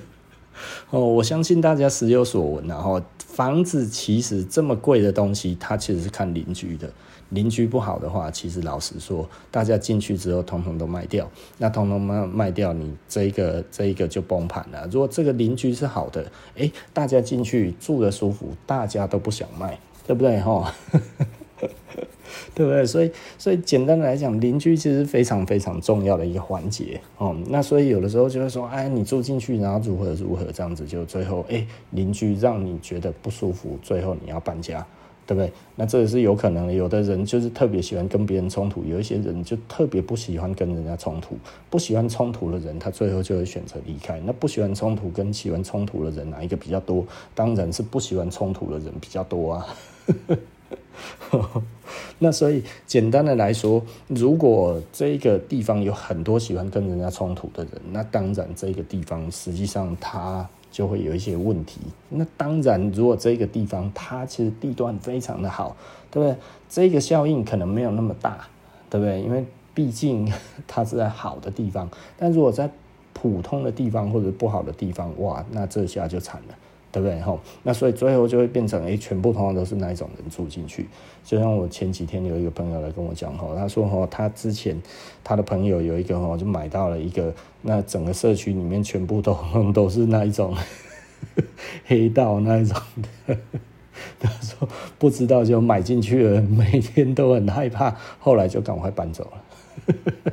[0.90, 6.92] 哦，我相信大家时有所闻，然后房子其实这么贵的东西，它其实是看邻居的。
[7.30, 14.88] 邻居不好的话，其实老实说，大家进去之后，统统都卖掉，那统统卖卖掉，你这一个这一个就崩盘了。
[14.90, 20.38] 如果这个邻居是好的，哎，大家进去住得舒服，大家都不想卖，对不对？
[20.40, 20.72] 哈，
[22.54, 22.86] 对不对？
[22.86, 27.36] 所以，所以简单的来讲，邻居其实非常非常重要的一个环节哦。
[27.48, 34.86] 那所以有的时候就会说，哎，你住进去，然后如何如何这样子，就最后哎，邻居让你觉得不舒服，最后你要搬家。
[35.26, 35.52] 对不对？
[35.74, 36.72] 那这也是有可能的。
[36.72, 41.36] 有的人就是特别喜欢跟别人冲突，有一些人就特别不喜欢跟人家冲突。
[41.68, 44.20] 不喜欢冲突的人，他最后就会选择离开。
[44.20, 47.04] 那不喜欢冲突跟喜欢冲突的人，哪一个比较多？
[47.34, 49.66] 当然是不喜欢冲突的人比较多啊。
[52.20, 60.48] 那所以简单的来说，如果这个地方有很多喜欢跟人家冲突的人，那当然这个地方实际上它。
[60.76, 61.80] 就会有一些问题。
[62.10, 65.74] 那当然，如果这个地方它其实地段非常的好，
[66.10, 66.36] 对不对？
[66.68, 68.46] 这个效应可能没有那么大，
[68.90, 69.22] 对不对？
[69.22, 70.30] 因为毕竟
[70.68, 71.88] 它是在好的地方。
[72.18, 72.70] 但如果在
[73.14, 76.54] 普通的地方或者不好的地方，哇，那这下就惨了。
[76.96, 77.20] 对不对？
[77.20, 80.88] 吼，那所以最后就会变成，哎，全部通常都是那一种人住进去。
[81.22, 84.80] 就像我前几天有一个朋友来跟我讲，吼，他说，吼，他之前
[85.22, 89.36] 他的朋友有一个，吼，就买到了一个，那整个社区里面全部都
[89.74, 90.56] 都是那一种
[91.84, 92.80] 黑道那一种
[93.26, 93.36] 的。
[94.18, 94.66] 他说
[94.98, 100.32] 不知道就买进去了，每天都很害怕，后来就赶快搬走了。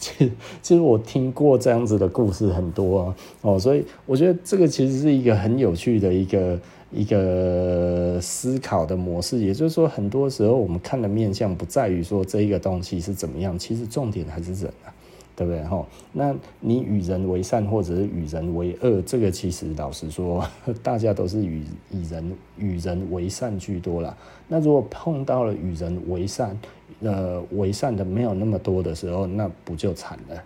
[0.00, 0.32] 其实，
[0.62, 6.58] 其实我听过这样子的故事很多啊，哦， 所以我觉得这个其实是一个很有趣的一个
[6.90, 9.38] 一个思考的模式。
[9.38, 14.88] 也就是说，很多时候我们看的面向不在于说这一个东西是怎么样，其实重点还是人啊，
[15.36, 15.62] 对不对？
[15.64, 20.42] 哈，那你与人为善或者是与人为恶，这个其实老实说，
[20.82, 24.16] 大家都是与以人与人为善居多啦。
[24.48, 26.58] 那如果碰到了与人为善，
[27.00, 30.44] 呃，为善的没有那么多的时候，那不就惨了，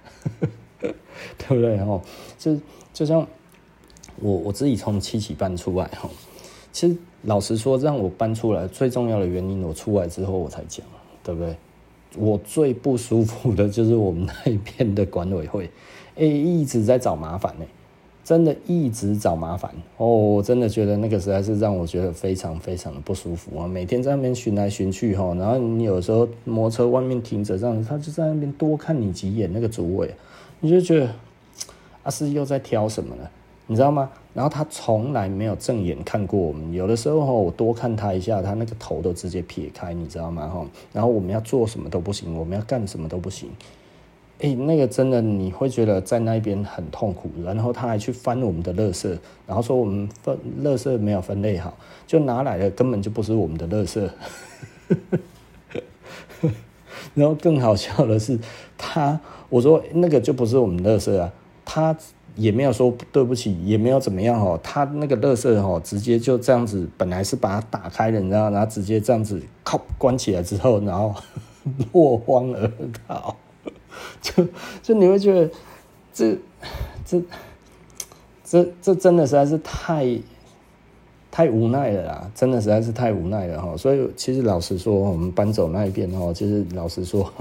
[1.39, 1.77] 对不对？
[1.79, 2.01] 哈，
[2.39, 2.57] 就
[2.93, 3.27] 就像
[4.21, 6.09] 我我自己从七期搬出来哈，
[6.73, 10.87] 其实老实说，让我搬出来最重要的原因，我出来之后我才讲，
[11.23, 11.57] 对不对？
[12.17, 15.69] 我最不舒服的就是我们那一边的管委会，
[16.15, 17.65] 哎，一直在找麻烦呢。
[18.25, 23.69] 真的一直找麻烦哦，我真的觉得那个实在是让我觉得非常非常的不舒服啊！
[23.69, 30.15] 每天在那边巡来巡去哈，然后你有时候摩托车外面停着这样子，他就在那边多看你几眼，那个主委，
[30.61, 31.11] 你就觉得
[32.03, 33.29] 阿是又在挑什么呢？
[33.67, 34.11] 你知道吗？
[34.33, 40.49] 然后他从来没有正眼看过我们，有的时候哈，我多看他一下，他那个头都直接撇开，你知道吗？
[40.49, 43.51] 哈，然后我们要做什么都不行，我们要干什么都不行。
[44.41, 49.17] 哎、欸，那个真的你会觉得在那边很痛苦，然后他还去翻我们的垃圾，
[49.47, 51.75] 然后说我们分垃圾没有分类好，
[52.07, 54.11] 就拿来的根本就不是我们的垃圾。
[57.15, 58.39] 然后更好笑的是，
[58.77, 61.33] 他我说那个就不是我们垃圾啊，
[61.65, 61.97] 他
[62.35, 71.15] 也没有说对不起，也没有怎么样哦，他那个垃圾哦，直接就这样子，本来是把它打开的，然后然后直接这样子靠关起来之后，然后
[71.95, 72.71] 落荒而
[73.07, 73.37] 逃。
[74.21, 74.47] 就
[74.83, 75.51] 就你会觉得
[76.13, 76.37] 这
[77.05, 77.23] 这
[78.45, 80.19] 这这真的实在是太
[81.31, 83.77] 太无奈了啦，真的实在是太无奈了哈。
[83.77, 87.33] 所以其实老实说，我们搬走那一边哈，其实老实说，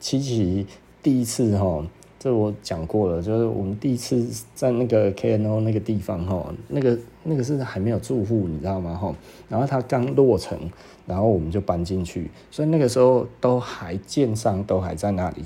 [0.00, 0.66] 琪琪
[1.02, 1.84] 第一次哈。
[2.16, 8.94] 这我讲过了，就是我们第一次在那个 KNO 那个地方哈，那个那个是还没有住户，你知道吗？
[8.94, 9.14] 哈，
[9.46, 10.58] 然后它刚落成，
[11.04, 15.44] 然后我们就搬进去，所以那个时候都还建商都还在那里，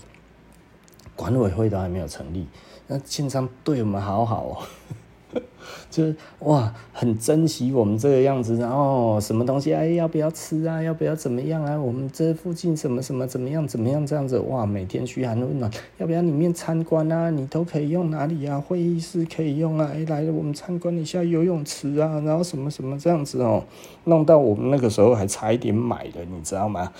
[1.18, 2.46] 管委会都还没有成立，
[2.86, 4.56] 那建商对我们好好哦。
[5.90, 10.80] 就是哇，很珍惜我们这个样子，然后什么东西哎，要不要吃啊？
[10.82, 11.78] 要不要怎么样啊？
[11.78, 17.28] 我们这附近什么什么怎么样怎么样这样子哇，每天嘘寒问暖，要不要里面参观啊？
[17.30, 18.58] 你都可以用哪里啊？
[18.58, 19.90] 会议室可以用啊？
[19.92, 23.64] 哎，来了我们参观一下游泳池啊，然后什么什么这样子哦，
[24.04, 26.92] 弄到我们那个时候还差一点买的，你知道吗？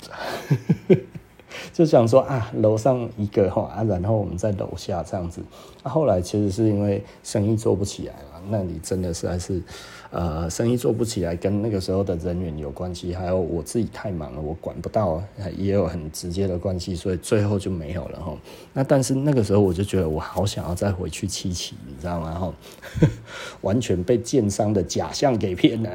[1.72, 5.42] 就想说啊，楼上一个哈啊，然后我们在楼下这样子。
[5.82, 9.62] 啊，后来其实是因为生意做不起来了，那你真的是还是
[10.10, 15.22] 呃，生意做不起来，跟那个时候的人员有关系，还有我自己太忙了，我管不到，
[15.56, 18.36] 也有很直接的关系，所以最后就没有了哈。
[18.74, 22.34] 那但是那个时候我就觉得我好想要再回去七七，你知道吗？
[22.34, 22.54] 哈，
[23.62, 25.90] 完全被建商的假象给骗了。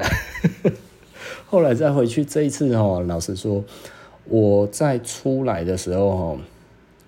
[1.46, 3.62] 后来再回去这一次哈，老实说。
[4.28, 6.38] 我在出来的时候，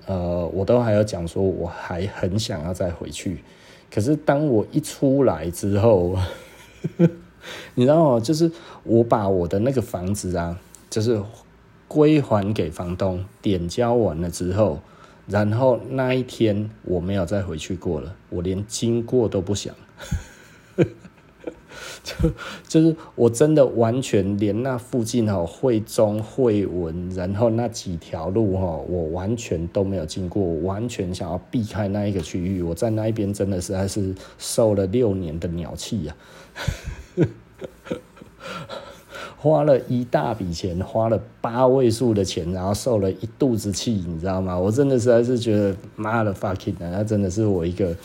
[0.06, 3.42] 呃，我都还要讲说，我还很想要再回去。
[3.90, 6.16] 可是当我一出来之后，
[7.74, 8.20] 你知道吗？
[8.20, 8.50] 就是
[8.84, 10.58] 我把我的那个房子啊，
[10.90, 11.20] 就是
[11.88, 14.80] 归还给房东，点交完了之后，
[15.26, 19.74] 然后那一天我没有再回去过了，我连经过都不想。
[22.02, 22.14] 就
[22.66, 32.62] 就是我真的完全连那附近哈汇中汇文，然后那几条路哈，我完全都没有经过，完全想要避开那一个区域。
[32.62, 36.16] 我在那一边真的实在是受了六年的鸟气呀，
[39.36, 44.58] 花了一大笔钱，花了八位数的钱，然后受了一肚子气，你知道吗？
[44.58, 47.96] 我真的实在是觉得妈的 fucking，那真的是我一个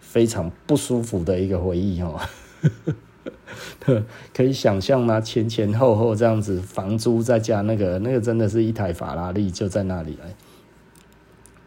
[0.00, 2.18] 非常不舒服的一个回忆哦。
[4.34, 5.20] 可以想象吗？
[5.20, 10.34] 前前后后这样子，房租再加那个，那个真的是一台法拉利就在那里来，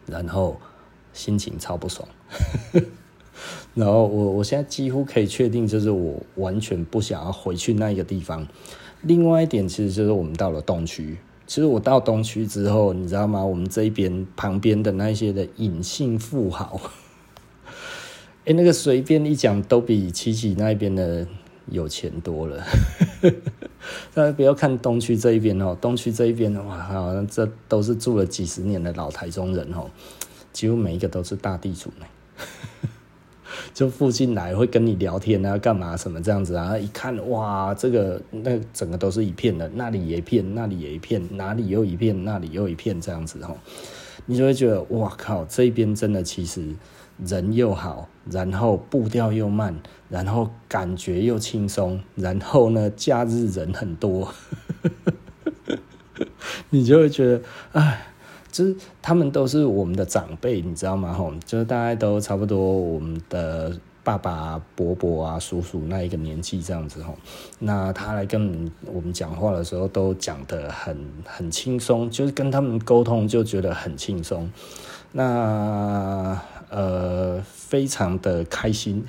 [0.06, 0.60] 然后
[1.12, 2.08] 心情超不爽。
[3.74, 8.46] 然后我我现在几乎可以确定，就是我完全不想要回去那个地方。
[9.00, 11.18] 另外一点，其实就是我们到了东区。
[11.46, 13.44] 其实我到东区之后，你知道吗？
[13.44, 16.80] 我们这一边旁边的那些的隐性富豪，
[18.44, 21.26] 哎，那个随便一讲都比七七那边的。
[21.70, 22.62] 有钱多了，
[24.14, 29.90] 大家不要看东区这一边哦，东区这一边的话，好像这都是住了几十年的老台中人哦，
[30.52, 32.06] 几乎每一个都是大地主呢。
[33.74, 36.76] 就附近来会跟你聊天啊，干嘛什么这样子啊？
[36.76, 43.56] 一看哇，这个那整个都是一片的，那里也一片，那里也一片，哪里又一片，那里又一片这样子哦，
[44.26, 46.74] 你就会觉得哇靠，这边真的其实。
[47.24, 54.32] 人又好，然后步调又慢，然后感觉又轻松，然后呢，假日人很多，
[56.70, 58.06] 你就会觉得，哎，
[58.50, 61.12] 就是他们都是我们的长辈，你知道吗？
[61.12, 67.16] 吼，就是大概都差不多我们的爸爸、伯伯啊、叔叔那一个年纪这样子吼。
[67.60, 74.50] 那他来跟我们讲话的时候，都讲得很很轻松，就是跟他们沟通就觉得很轻松。
[75.12, 76.40] 那。
[76.72, 79.04] 呃，非常的开心，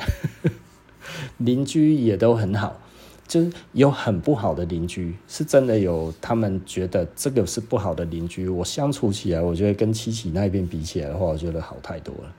[1.40, 2.78] 邻居也都很好，
[3.26, 8.50] 就是有很不好的邻居，是真的有他们觉得这个是不好的邻居。
[8.50, 12.36] 我相处起来，我觉得跟七七那边比起来的话，我觉得好太多了，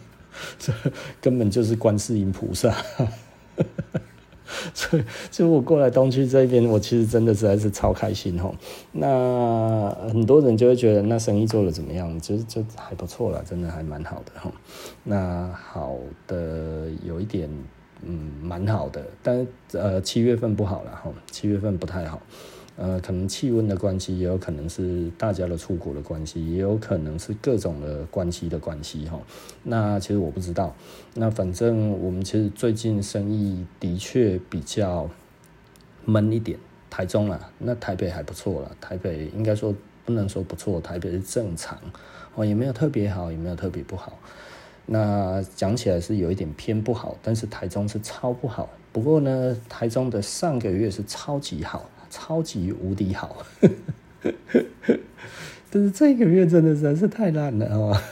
[0.60, 0.72] 这
[1.20, 2.72] 根本就是观世音菩萨。
[4.74, 8.54] 所以，所以我过来东区这边，我其实真的实在是超开心吼。
[8.92, 12.18] 那很多人就会觉得，那生意做的怎么样？
[12.20, 14.52] 其实就还不错了，真的还蛮好的吼。
[15.04, 17.48] 那好的有一点，
[18.02, 22.20] 嗯，蛮好的，但呃七月份不好了吼，七月份不太好。
[22.76, 29.20] 呃，可能气温的关系，也有可能是大家的出国的关系，也有可能是各种的关系的关系哈。
[29.62, 30.74] 那其实我不知道。
[31.14, 35.08] 那反正我们其实最近生意的确比较
[36.04, 36.58] 闷一点。
[36.88, 38.76] 台中啊，那台北还不错了。
[38.78, 41.78] 台北应该说不能说不错，台北是正常
[42.34, 44.18] 哦，也没有特别好，也没有特别不好。
[44.84, 48.68] 那讲起来是有一点偏不好，但是台中是超不好。
[48.92, 51.88] 不过呢，台中的上个月是超级好。
[52.12, 53.38] 超级无敌好，
[55.70, 57.96] 但是这个月真的实在是太烂了哦。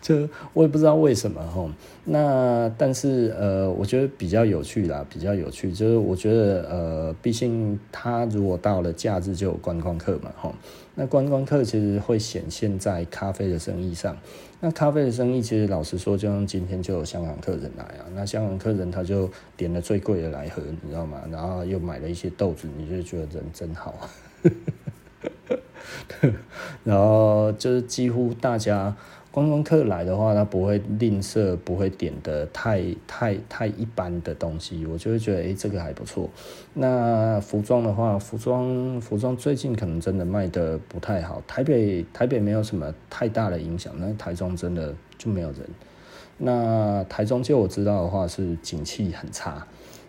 [0.00, 1.68] 就我也不知道为什么哈，
[2.04, 10.54] 那但是呃，我觉得比较有趣啦，比较有趣，就是我觉得呃，毕竟他如果到了假日就有观光客嘛哈，
[10.94, 14.16] 那观光客其实会显现在咖啡的生意上，
[14.60, 21.22] 那咖啡的生意其实老实说，就像今天就有香港客人来啊，那香港客人他就点了最贵的来喝，你知道吗？
[21.30, 24.08] 然后又买了一些豆子，你就觉得人真好，
[26.84, 28.94] 然后就是几乎大家。
[29.36, 36.30] 观光客来的话，他不会吝啬，不会点的太太太一般的东西，我就会觉得，哎、这个还不错。
[36.72, 41.42] 那服装的话，服装服装最近可能真的卖的不太好。
[41.46, 45.60] 台北台北没有什么太大的影响，那台中真的就没有人。
[46.38, 49.66] 那台中就我知道的话，是景气很差。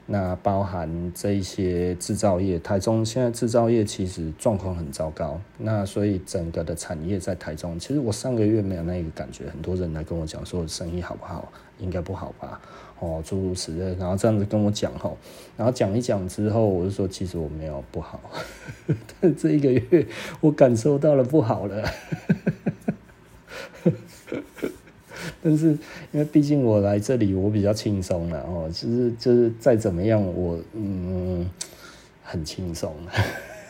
[0.09, 5.39] 那包含这一些制造业，台中现在制造业其实状况很糟糕。
[5.57, 9.49] 那所以整个的产业在台中，其实我上个月没有那个感觉。
[9.49, 12.61] 很多人来跟我讲说生意好不好，应该不好吧？
[12.99, 15.17] 哦，诸如此类，然后这样子跟我讲吼，
[15.57, 18.19] 然后讲一讲之后，我就说其实我没有不好，
[19.19, 20.07] 但这一个月
[20.39, 21.83] 我感受到了不好了。
[25.41, 25.69] 但是，
[26.11, 28.67] 因为毕竟我来这里，我比较轻松了哦。
[28.69, 31.49] 就是就是再怎么样，我嗯
[32.23, 32.93] 很轻松。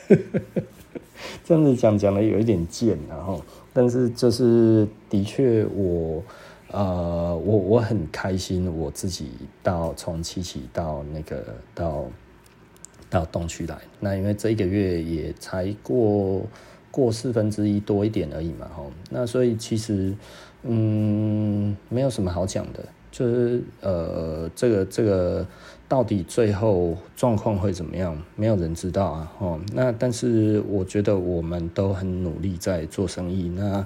[1.43, 3.41] 这样子讲讲的有一点贱，然后，
[3.73, 6.23] 但是就是的确我
[6.71, 9.29] 呃我我很开心，我自己
[9.63, 11.43] 到从七期到那个
[11.73, 12.05] 到
[13.09, 13.77] 到东区来。
[13.99, 16.41] 那因为这一个月也才过
[16.91, 18.91] 过四分之一多一点而已嘛，吼。
[19.09, 20.13] 那所以其实。
[20.63, 25.45] 嗯，没有什么好讲的，就是呃，这个这个
[25.87, 29.31] 到底最后状况会怎么样，没有人知道啊。
[29.39, 33.49] 哦，那但是我觉得我们都很努力在做生意。
[33.49, 33.85] 那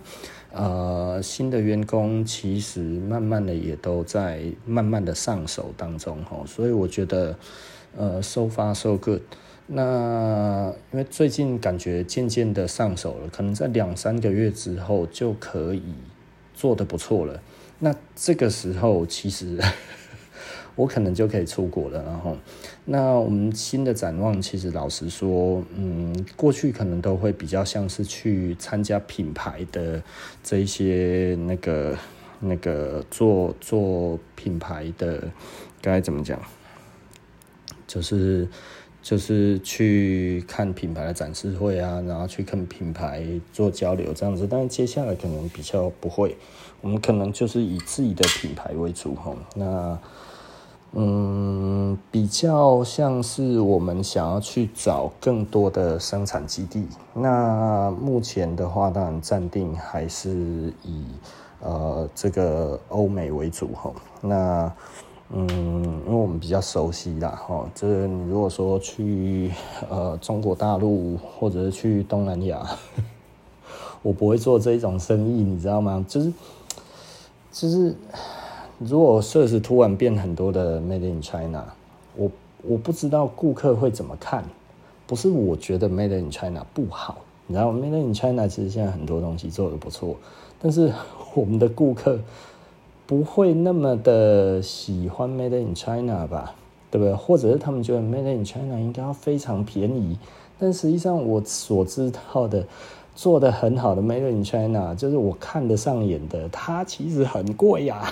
[0.53, 6.17] 呃，新的员工其实慢慢的也都在慢慢的上手当中。
[6.29, 7.35] 哦，所以我觉得
[7.95, 9.21] 呃，so far so good。
[9.67, 15.83] 那因为最近感觉渐渐的上手了，可能在两三个月之后就可以。
[16.61, 17.41] 做得不错了，
[17.79, 19.57] 那这个时候其实
[20.77, 22.03] 我可能就可以出国了。
[22.03, 22.37] 然后，
[22.85, 30.03] 那我们新的展望，其实老实说，嗯，过去可能都会比较像是去参加品牌的
[30.43, 31.97] 这一些那个
[32.39, 35.31] 那个做做品牌的，
[35.81, 36.39] 该怎么讲，
[37.87, 38.47] 就是。
[39.01, 46.37] 就是去看品牌的展示会啊，然后去跟品牌做交流这样子，但是接下来可能比较不会，
[46.81, 49.35] 我们可能就是以自己的品牌为主吼。
[49.55, 49.97] 那
[50.93, 56.85] 嗯，比较像是我们想要去找更多的生产基地。
[57.13, 61.05] 那目前的话，当然暂定还是以
[61.61, 63.95] 呃这个欧美为主吼。
[64.19, 64.69] 那
[65.33, 65.47] 嗯，
[66.05, 69.49] 因为我们比较熟悉啦，哈，就是你如果说去
[69.89, 72.67] 呃中国大陆或者是去东南亚，
[74.03, 76.05] 我不会做这一种生意，你知道吗？
[76.05, 76.33] 就是
[77.49, 77.95] 就是，
[78.77, 81.63] 如果设施突然变很多的 Made in China，
[82.17, 82.29] 我
[82.63, 84.43] 我不知道顾客会怎么看。
[85.07, 90.17] 不是我觉得 Made in China 不好，你知道 Made in China 其实现在很多东西做得不错，
[90.61, 90.91] 但是
[91.33, 92.19] 我们的顾客。
[93.11, 96.55] 不会那么的喜欢 Made in China 吧，
[96.89, 97.13] 对不对？
[97.13, 100.17] 或者是他们觉得 Made in China 应该要非常便宜，
[100.57, 102.65] 但实际上我所知道的
[103.13, 108.09] 做得很好的 Made in China，就是我看得上眼的，它其实很贵呀。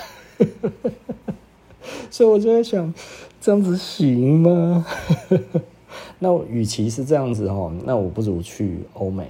[2.12, 2.94] 所以我就在想，
[3.40, 4.86] 这样子行吗？
[6.20, 9.26] 那与其是这样子哈，那我不如去欧美。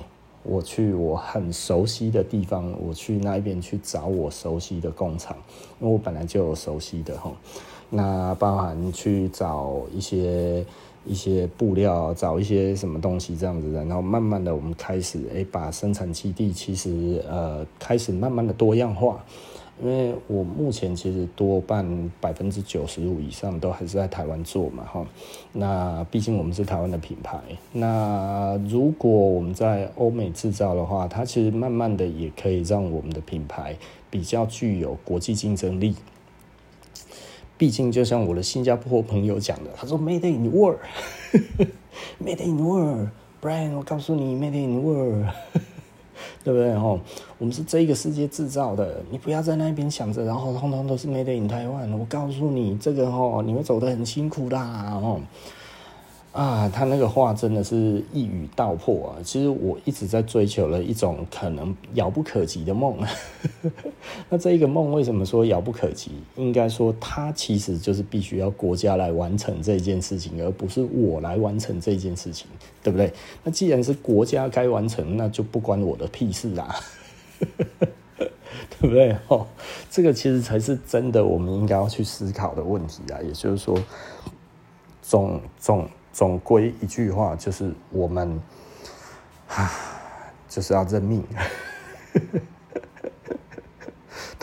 [0.50, 5.38] 我去我很熟悉的地方，我去那一边去找我熟悉的工厂，
[5.80, 7.32] 因为我本来就有熟悉的哈。
[7.92, 10.66] 那包含去找一些
[11.06, 19.24] 一些布料，找一些什么东西这样子的，然后慢慢的我们开始诶，把生产基地其实呃开始慢慢的多样化。
[19.82, 25.06] 因为我目前其实多半百分之九十五以上都还是在台湾做嘛，哈。
[25.54, 27.40] 那毕竟我们是台湾的品牌。
[27.72, 33.78] 那如果我们在欧美制造的话，它其实慢慢的也可以让我们的品牌
[34.10, 35.96] 比较具有国际竞争力。
[37.58, 45.26] 毕竟就像我的新加坡朋友讲的，他说 “Made in world”，“Made in world”，Brian，我告诉你，“Made in world”。
[46.44, 46.74] 对不对？
[46.76, 47.00] 吼，
[47.38, 51.98] 我们是这个世界制造的，你不要在那边想着，然后通通都是 Made in Taiwan。
[51.98, 55.00] 我告诉你，这个吼，你会走得很辛苦啦。
[55.02, 55.22] 吼，
[56.32, 59.18] 啊，他那个话真的是一语道破啊！
[59.24, 62.96] 其实我一直在追求了一种可能遥不可及的梦。
[64.30, 66.12] 那这一个梦为什么说遥不可及？
[66.36, 72.46] 应该说，它其实就是必须要国家来完成这件事情，而不是我来完成这件事情，
[72.84, 73.12] 对不对？
[73.44, 76.76] 那既然是国家该完成，那就不关我的屁事啊，
[78.20, 78.30] 对
[78.80, 79.18] 不对？
[79.30, 79.48] 哦，
[79.90, 83.18] 这个其实才是真的，我们应该要去思考的问题啊。
[83.24, 83.76] 也就是说，
[85.02, 85.90] 总总。
[86.12, 88.42] 总归一句话，就是我们，
[89.50, 89.72] 啊，
[90.48, 91.24] 就是要认命。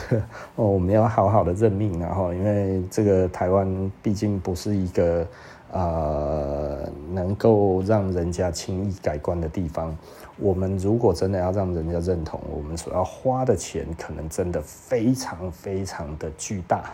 [0.09, 0.21] 对
[0.55, 5.27] 哦，我们要好好的认命，然后，因为这个台湾毕竟不是一个
[5.73, 9.97] 呃能够让人家轻易改观的地方。
[10.39, 16.91] 我们如果真的要让人家认同，我们所要花的钱，可能真的非常非常的巨大。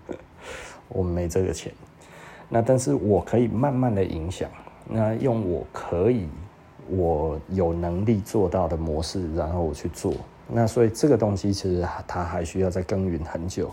[0.88, 1.72] 我们没这个钱。
[2.48, 4.48] 那但是我可以慢慢的影响，
[4.86, 6.26] 那用我可以
[6.88, 10.14] 我有能力做到的模式，然后我去做。
[10.46, 13.70] 那所以这个东西其实它还需要再耕耘很久。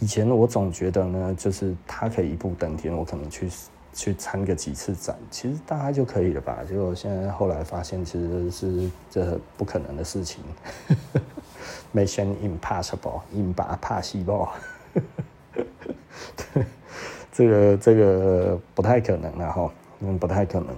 [0.00, 3.50] 以前我总觉得呢，就是它可以一步登天，我可能去
[3.92, 6.60] 去参个几次展，其实大概就可以了吧。
[6.68, 10.44] 结果现在后来发现，其实是这不可能的事情。
[11.92, 14.48] Mission impossible，impossible。
[17.32, 20.68] 这个这个不太可能了哈，嗯，不太可能。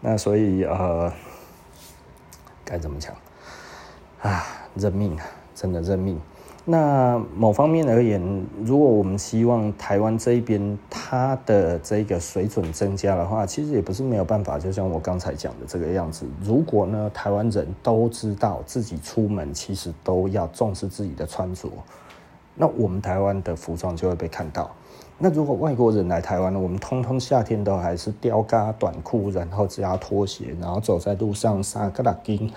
[0.00, 1.10] 那所以呃，
[2.64, 3.14] 该怎么讲
[4.20, 4.44] 啊？
[4.74, 5.24] 认命啊，
[5.54, 6.20] 真的认命。
[6.68, 8.20] 那某方面而言，
[8.62, 14.58] 如果我们希望台湾这边它的这个水准增加的话，其实也不是没有办法。
[14.58, 21.70] 就像我刚才讲的这个样子，如果呢，台湾人都知道自己出门其实都要重视自己的穿着，
[22.54, 24.70] 那我们台湾的服装就会被看到。
[25.18, 26.60] 那如果外国人来台湾呢？
[26.60, 32.50] 我们通通夏天都还是吊嘎短裤，然后加拖鞋，然后走在路上三角巾，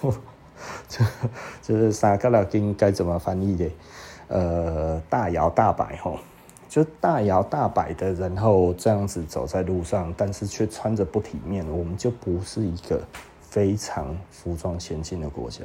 [0.88, 1.04] 就
[1.62, 3.70] 就是三角巾该怎么翻译的？
[4.28, 6.18] 呃，大摇大摆吼，
[6.68, 13.02] 就大摇大摆的，然后这样子走在路上，但是却穿着不体面，我们就不是一个
[13.40, 15.64] 非常服装先进的国家，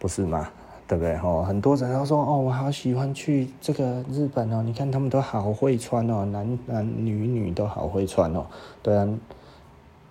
[0.00, 0.48] 不是吗？
[0.88, 1.16] 对不对？
[1.44, 8.46] 很多人都说哦，我好喜欢去这个日本哦，你看他们都好会穿哦，男男女女都好会穿哦。
[8.82, 9.08] 对啊，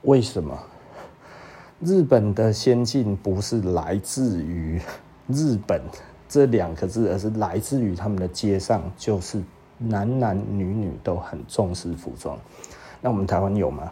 [0.01, 0.57] 为什么？
[1.81, 4.81] 日本的先进不是来自于
[5.27, 5.81] 日本
[6.27, 9.41] 这两个字，而是来自于他们的街上，就是
[9.77, 12.37] 男男女女都很重视服装。
[13.01, 13.91] 那我们台湾有吗？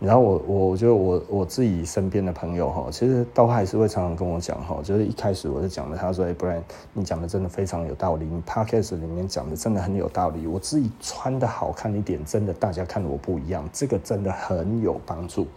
[0.00, 10.46] 然后我，我觉得我我自己身边的朋友哈，其实都还是会常常跟我讲哈，就是一开始我就讲了，他说：“哎，不然你讲的真的非常有道理，你 Podcast 里面讲的真的很有道理。
[10.46, 15.48] 我自己穿的好看一点，真的大家看我不一样，这个真的很有帮助。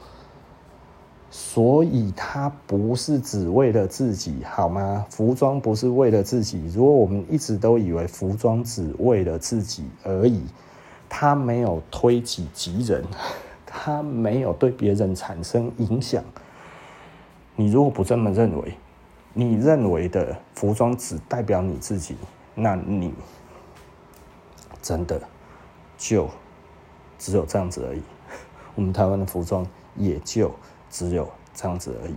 [1.29, 5.05] 所以他不是只为了自己，好吗？
[5.11, 6.67] 服装不是为了自己。
[6.73, 10.41] 如果我们一直都以为服装只为了自己而已，
[11.07, 13.03] 他没有推己及人。”
[13.73, 16.21] 他没有对别人产生影响。
[17.55, 18.73] 你如果不这么认为，
[19.33, 22.17] 你认为的服装只代表你自己，
[22.53, 23.13] 那你
[24.81, 25.21] 真的
[25.97, 26.29] 就
[27.17, 28.01] 只有这样子而已。
[28.75, 29.65] 我们台湾的服装
[29.95, 30.51] 也就
[30.89, 32.13] 只有这样子而已。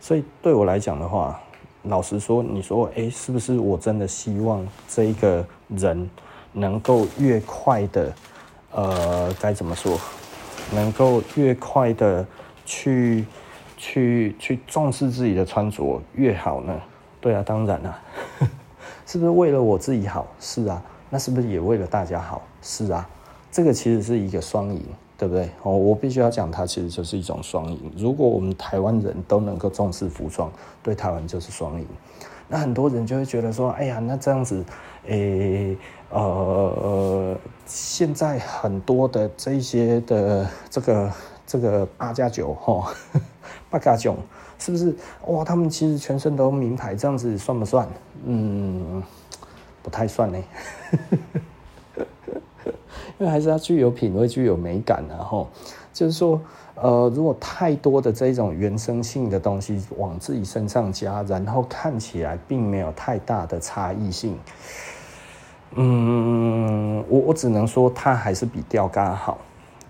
[0.00, 1.40] 所以对我来讲的话，
[1.84, 6.10] 老实说，你说，哎，是不是我真的希望这一个人
[6.52, 8.14] 能够越快的，
[8.72, 9.98] 呃，该怎么说？
[10.74, 12.26] 能够越快的
[12.64, 13.24] 去
[13.76, 16.80] 去去重视自己的穿着越好呢？
[17.20, 17.98] 对啊，当然了，
[19.06, 20.26] 是不是为了我自己好？
[20.38, 22.42] 是啊，那是不是也为了大家好？
[22.60, 23.08] 是啊，
[23.50, 24.82] 这个其实是一个双赢，
[25.16, 25.48] 对不对？
[25.62, 27.92] 哦，我必须要讲，它其实就是一种双赢。
[27.96, 30.52] 如果我们台湾人都能够重视服装，
[30.82, 31.86] 对台湾就是双赢。
[32.48, 34.64] 那很多人就会觉得说，哎呀，那这样子，
[35.06, 35.76] 诶。
[36.10, 37.36] 呃，
[37.66, 41.12] 现在很多的这些的这个
[41.44, 42.94] 这个八加九哈，
[43.68, 44.14] 八加九
[44.56, 44.94] 是不是
[45.26, 45.42] 哇？
[45.42, 47.88] 他们其实全身都名牌，这样子算不算？
[48.26, 49.02] 嗯，
[49.82, 50.38] 不太算呢，
[53.18, 55.44] 因为还是要具有品味、具有美感的哈。
[55.92, 56.40] 就是说，
[56.76, 64.36] 呃，如果太多的这种原生性的东西往自己身上加，然后看起来并没有太大的差异性。
[65.76, 69.38] 嗯，我我只能说，它还是比吊嘎好，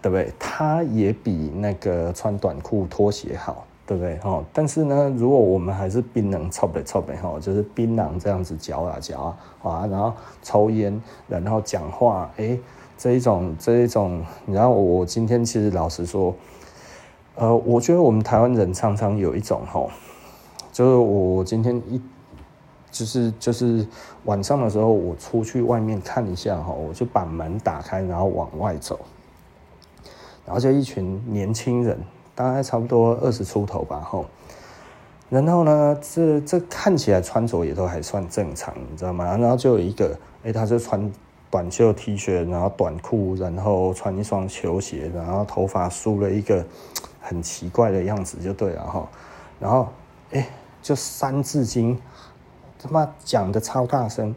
[0.01, 0.33] 对不对？
[0.39, 4.19] 它也比那个穿短裤拖鞋好，对不对？
[4.23, 10.13] 哦，但是呢，如果我们还是槟榔臭呗臭呗哈，就是槟榔这样子嚼啊嚼啊，啊，然后
[10.43, 12.59] 抽烟，然后讲话，哎，
[12.97, 16.35] 这一种这一种，然后我今天其实老实说，
[17.37, 19.91] 呃，我觉得我们台湾人常常有一种吼，
[20.73, 22.01] 就是我今天一
[22.93, 23.85] 就是就是
[24.25, 29.01] 晚上的时候，我出去外面看一下哈，我就把门打开，然后往外走，
[30.47, 31.99] 然后就一群年轻人，
[32.37, 34.27] 大概差不多二十出头吧，吼。
[35.29, 39.25] 然后呢，这这看起来穿着也都还算正常，你知道吗？
[39.37, 41.11] 然后就有一个，哎，他就穿
[41.51, 46.65] 短袖 T 恤，然后短裤，然后穿一双球鞋，然后头发梳了一个
[47.25, 49.09] 很奇怪的样子，就对了哈。
[49.59, 49.89] 然后，
[50.33, 50.47] 哎，
[50.83, 51.99] 就三字经，
[52.79, 54.35] 他妈讲的超大声。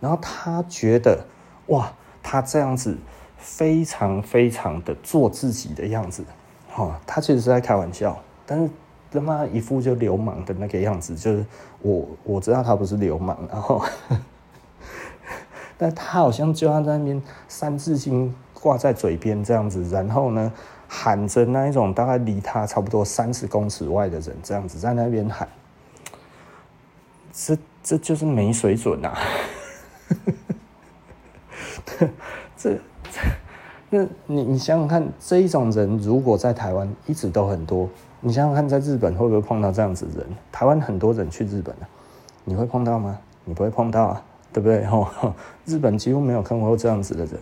[0.00, 1.24] 然后他觉得，
[1.68, 1.90] 哇，
[2.22, 2.98] 他这样子
[3.38, 6.24] 非常非常的做自己的样子，
[6.68, 8.68] 哈，他其实是在开玩笑，但是。
[9.08, 11.46] 他妈一副就流氓的那个样子，就是
[11.80, 13.82] 我我知道他不是流氓，然后，
[15.78, 20.52] 但他好像就在那边三字经挂在嘴边这样子，然后呢
[20.88, 25.48] 喊着那一种大概离他差不多三十公尺外的人这样子在那边喊，
[27.32, 29.18] 这这就是没水准啊！
[32.56, 32.78] 这
[33.10, 33.20] 这
[33.90, 37.88] 那你你想想看，这一种人如果在台湾一直都很多。
[38.20, 40.26] 你想想看，在日本会不会碰到这样子的人？
[40.50, 41.86] 台湾很多人去日本啊，
[42.44, 43.18] 你会碰到吗？
[43.44, 44.22] 你不会碰到啊，
[44.52, 44.84] 对不对？
[44.90, 45.06] 吼，
[45.64, 47.38] 日本几乎没有看过这样子的人。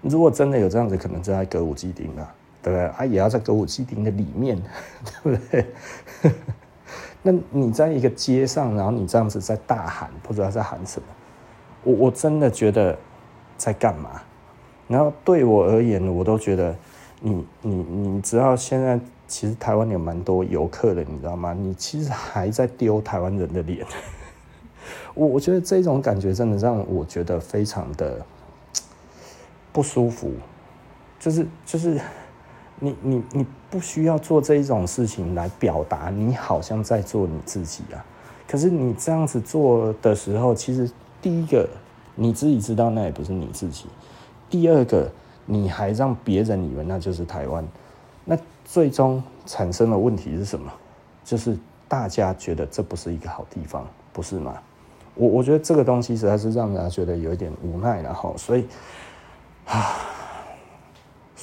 [0.00, 2.86] 如果真的有这样子，可能就在歌舞伎町啊，对不对？
[2.86, 4.60] 啊，也要在歌舞伎町的里面，
[5.22, 5.66] 对不对？
[7.22, 11.06] 那你在一个街上，然后你这样子在大喊，不知道在喊什么。
[11.84, 12.96] 我我真的觉得
[13.56, 14.22] 在干嘛？
[14.86, 16.74] 然后对我而言，我都觉得
[17.20, 18.98] 你你你知道现在。
[19.30, 21.52] 其实台湾有蛮多游客的，你知道吗？
[21.52, 23.86] 你其实还在丢台湾人的脸，
[25.12, 28.24] 我我觉得这种感觉真的让我觉得非常的
[29.70, 30.32] 不舒服。
[31.20, 32.00] 就是就是
[32.80, 38.04] 你你你不需要做这一种事情来表达你好像在做你自己啊。
[38.46, 41.68] 可是你这样子做的时候，其实第一个
[42.14, 43.86] 你自己知道那也不是你自己，
[44.48, 45.10] 第二个
[45.44, 47.66] 你还让别人以为那就是台湾。
[48.24, 50.72] 那最终产生的问题是什么？
[51.24, 54.54] 就是大家觉得这不是一个好地方，不是吗？
[55.14, 58.66] 我我觉得这个东西实在是让人家觉得有一点无奈，然后所以
[59.66, 59.96] 啊，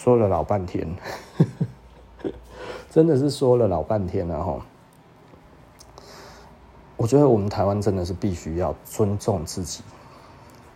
[0.06, 0.88] 说了老半天，
[2.94, 4.64] 真的是说了老半天了哈。
[6.96, 9.82] 我觉得我们台湾真的是必须要尊重自己，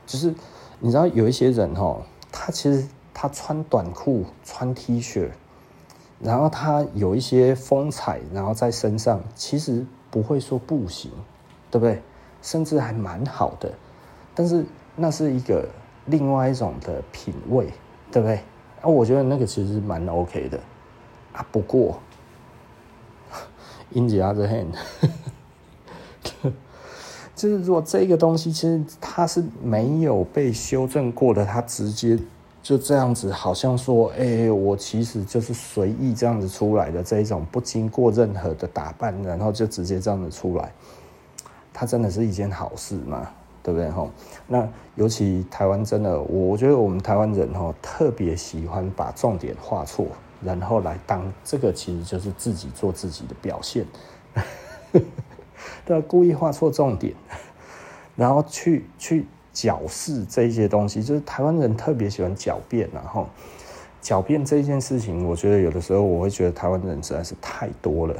[0.07, 0.33] 就是
[0.79, 2.01] 你知道有一些人哈，
[2.31, 5.29] 他其实他穿短裤、穿 T 恤。
[6.19, 11.11] 然后他有一些风采，然后在身上其实不会说不行，
[11.69, 12.01] 对不对？
[12.41, 13.71] 甚至还蛮好的。
[14.33, 14.65] 但是
[14.95, 15.69] 那是一个
[16.07, 17.71] 另外一种的品味，
[18.11, 18.41] 对不对？
[18.81, 20.59] 啊，我觉得那个其实蛮 OK 的
[21.33, 21.45] 啊。
[21.51, 21.99] 不过
[23.91, 24.67] ，in the other hand，
[27.35, 32.19] 就是如果这个东西其实它是没有被修正过的，它直接。
[32.61, 40.71] 就这样子，好像说，哎、我其实就是随意这样子出来的这一种，不经过任何的打扮，然后就直接这样子出来，
[41.73, 43.31] 它真的是一件好事吗？
[43.71, 43.89] 对不对？
[43.91, 44.09] 吼，
[44.47, 50.07] 那尤其台湾真的，我觉得我们台湾人吼特别喜欢把重点画错，
[50.43, 53.85] 然后来当这个其实就是自己做自己的表现，
[55.85, 57.13] 对，故意画错重点，
[58.15, 59.25] 然后去去。
[59.51, 63.27] 狡饰这一些东西，就是台湾人特别喜欢狡辩，然后
[64.01, 68.15] 狡辩这件事情，我觉得有的时候我会觉得台湾人实在是太多了。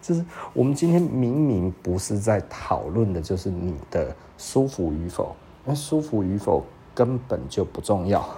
[0.00, 5.34] 就是我们今天明明不是在讨论的，就是你的舒服与否，
[5.64, 8.28] 那舒服与否根本就不重要。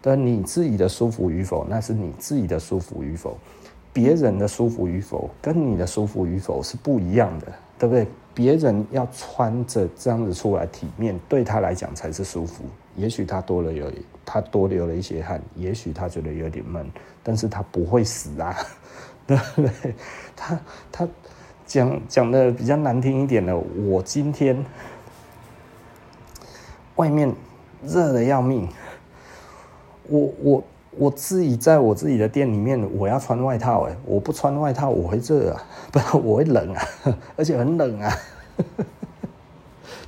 [0.00, 3.36] 但你自己的舒服与否，那是你自己的舒服与否，
[3.92, 8.06] 别人的舒服与否跟你的舒服与否是不一样的，对不对？
[8.34, 12.64] 别人要穿着这样子出来体面，对他来讲才是舒服。
[12.96, 13.92] 也许他多了有，
[14.24, 16.90] 他多流了一些汗，也许他觉得有点闷，
[17.22, 18.56] 但是他不会死啊，
[19.56, 19.94] 对不对？
[20.36, 20.60] 他
[20.90, 21.08] 他
[21.66, 24.64] 讲讲的比较难听一点的，我今天
[26.96, 27.32] 外面
[27.84, 28.68] 热得要命，
[30.08, 30.64] 我我。
[30.98, 36.84] 我自己在我自己的店里面，我要穿外套哎，我不穿外套我会热啊， 不然我会冷啊，
[37.34, 38.12] 而且很冷啊，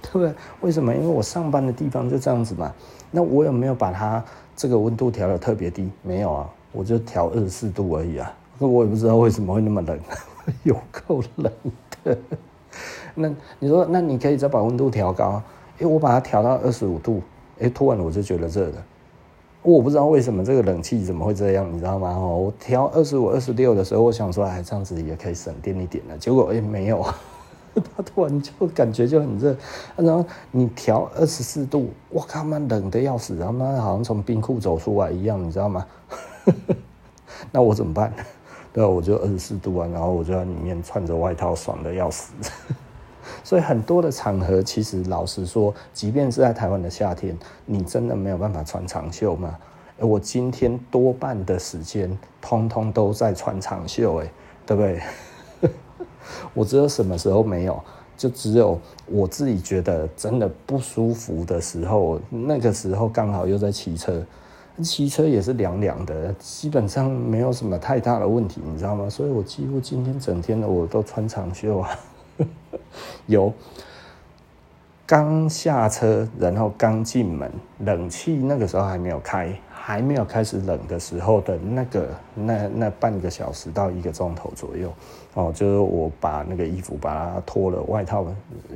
[0.02, 0.34] 对不对？
[0.60, 0.94] 为什么？
[0.94, 2.70] 因为我上班的地方就这样子嘛。
[3.10, 4.22] 那我有没有把它
[4.54, 5.90] 这个温度调得特别低？
[6.02, 8.30] 没有啊，我就调二十四度而已啊。
[8.58, 9.98] 那我也不知道为什么会那么冷，
[10.64, 11.52] 有够冷
[12.04, 12.16] 的。
[13.14, 15.42] 那你说，那你可以再把温度调高？
[15.78, 17.20] 因为我把它调到二十五度，
[17.60, 18.84] 哎，突然我就觉得热了。
[19.62, 22.10] 我不知道为什么这个冷气怎么会这样，你知道吗？
[22.10, 26.18] 哦，我调二十五、二十六的时候，我想说，哎，这样子也可以省电一点了。
[26.18, 27.04] 结果，哎，没有，
[27.96, 29.56] 它突然就感觉就很热。
[29.96, 35.86] 然后你调二十四度，我靠，妈冷的要死，然后妈好像从冰库走出来一样，你知道吗？
[37.50, 38.12] 那我怎么办？
[38.74, 42.32] 对，我就二十四度啊，然后我就在里面穿着外套，爽的要死。
[43.44, 49.56] 所以很多的场合，其实老实说，即便是在台湾的夏天，你真的没有办法穿长袖吗？
[49.98, 54.32] 我今天多半的时间，通通都在穿长袖，哎，
[54.66, 55.00] 对不对？
[56.52, 57.80] 我只有什么时候没有，
[58.16, 64.20] 就只有我自己觉得真的不舒服的时候，那个时候刚好又在骑车，
[64.82, 69.08] 骑车也是凉凉的，基本上没有什么太大的问题，你知道吗？
[69.08, 71.90] 所以我几乎今天整天的我都穿长袖啊。
[73.26, 73.52] 有
[75.06, 79.48] 刚下车，然后刚进门，冷气那个时候还没有开，
[79.86, 84.90] 还没有开始冷的时候的那个那那半个小时到一个钟头左右，
[85.34, 88.24] 哦，就是我把那个衣服把它脱了，外套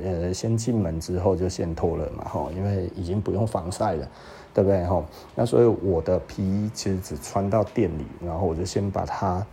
[0.03, 4.07] 呃先进门之后就先脱了嘛，哈，因为已经不用防晒了，
[4.53, 4.85] 对不对？
[4.85, 5.03] 哈，
[5.33, 9.43] 那所以我的皮衣其实只穿到店里，然后我就先把它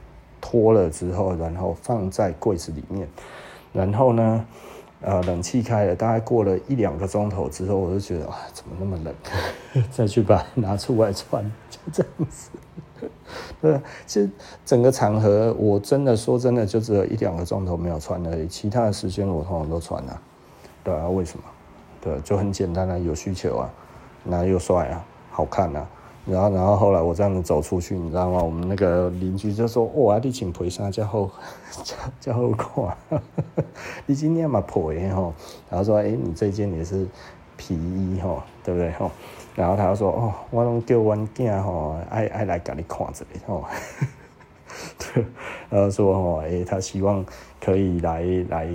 [0.42, 3.09] 脱了之后，然后放在柜子里面。
[3.72, 4.44] 然后呢，
[5.07, 9.14] 呃，冷气开了，大概过了一两个钟头之后，我就觉得啊，怎么那么冷？
[9.88, 12.50] 再去把它拿出来穿，就这样子。
[13.62, 14.28] 对，其实
[14.64, 20.20] 整个场合，我真的说真的，就只有一两个钟头没有穿而已，其他的时间我通常都穿啊。
[20.82, 21.44] 对啊，为什么？
[22.00, 23.70] 对，就很简单啊，有需求啊，
[24.24, 25.86] 那又帅啊，好看啊。
[26.29, 28.43] 然后，然后后来我这样子走出去，你知道吗？
[28.43, 31.31] 我们那个邻居就说：“哇，你穿皮衫真好，
[31.85, 33.22] 真真好看。
[34.07, 35.33] 你今天嘛破的吼。”
[35.70, 37.07] 然后说：“哎，你这件也是
[37.57, 39.11] 皮衣吼，对不对吼？”
[39.55, 43.64] 然后他就说：“哦，我拢叫阮囝吼，爱爱来给你看着吼。
[45.70, 47.24] ”，然后说：“哦，哎，他希望
[47.64, 48.68] 可以来来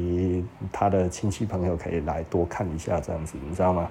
[0.71, 3.89] 他的亲戚朋友可以来多看一下这样子，你知道吗？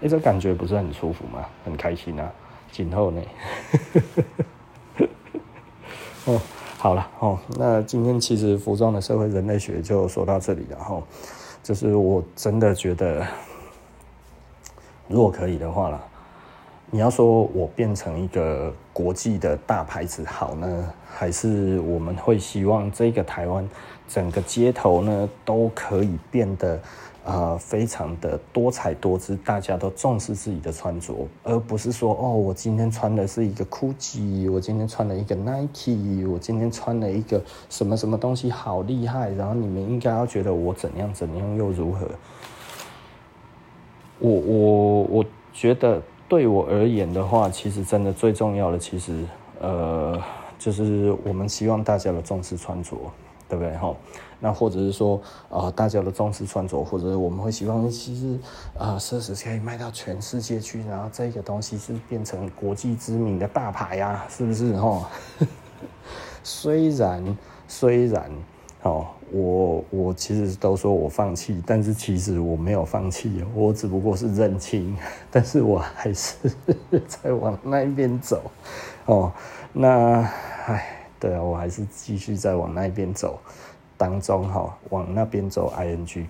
[0.00, 1.44] 哎，这感觉不是很舒服吗？
[1.64, 2.32] 很开心啊。”
[2.74, 3.22] 今后呢？
[6.26, 6.40] 哦，
[6.76, 11.00] 好了哦，那今天其实服装的社会人类学就说到这里了哈。
[11.62, 13.24] 就是我真的觉得，
[15.06, 16.02] 如果可以的话啦，
[16.90, 23.68] 你要说我变成一个国际的大牌子好呢，还是我们会希望这个台湾
[24.08, 26.76] 整个街头呢都可以变得。
[27.24, 42.06] 啊、非常的多彩多姿，大家都重视自己的穿着，而不是说哦，我今天穿的是一个 GUCCI，我今天穿了一个 Nike，我今天穿了一个什么什么东西好厉害，然后你们应该要觉得我怎样怎样又如何？
[44.18, 49.24] 我我我觉得对我而言的话，其实真的最重要的，其实
[49.60, 50.22] 呃，
[50.58, 52.94] 就是我们希望大家的重视穿着。
[53.48, 53.94] 对不对哈？
[54.40, 55.18] 那或者是说，
[55.48, 58.38] 呃，大家的重视穿着，或者我们会希望，其实，
[58.78, 65.08] 呃，奢侈可以卖到全世界去，然后这个东西是变成国际知名的大牌啊，是不是哈？
[66.42, 68.30] 虽然虽然，
[68.82, 74.94] 哦，我我其实都说我放弃，但是其实我没有放弃，我只不过是认清，
[75.30, 76.36] 但是我还是
[77.08, 78.42] 在往那一边走，
[79.06, 79.32] 哦，
[79.72, 80.28] 那
[80.66, 81.03] 唉。
[81.24, 83.40] 对啊，我还是继续在往那边走
[83.96, 86.26] 当中哈，往那边走 ing，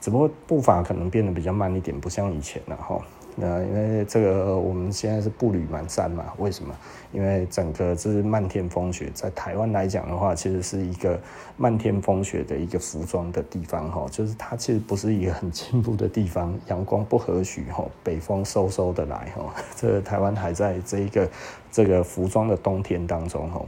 [0.00, 3.00] 只不过步伐可能变得比较慢一点，不像以前了哈。
[3.34, 6.72] 那因为这个我们现在是步履蹒跚嘛，为什么？
[7.10, 11.18] 因为整个这是漫天风雪，在台湾来讲的话，其实是一个
[11.56, 21.28] 漫天风雪的一个服装的地方哈，就是它其实不是一个很进步的地方，阳光不和煦哈，北风嗖嗖的来哈，这个台湾还在这一个
[21.72, 23.64] 这个服装的冬天当中哈。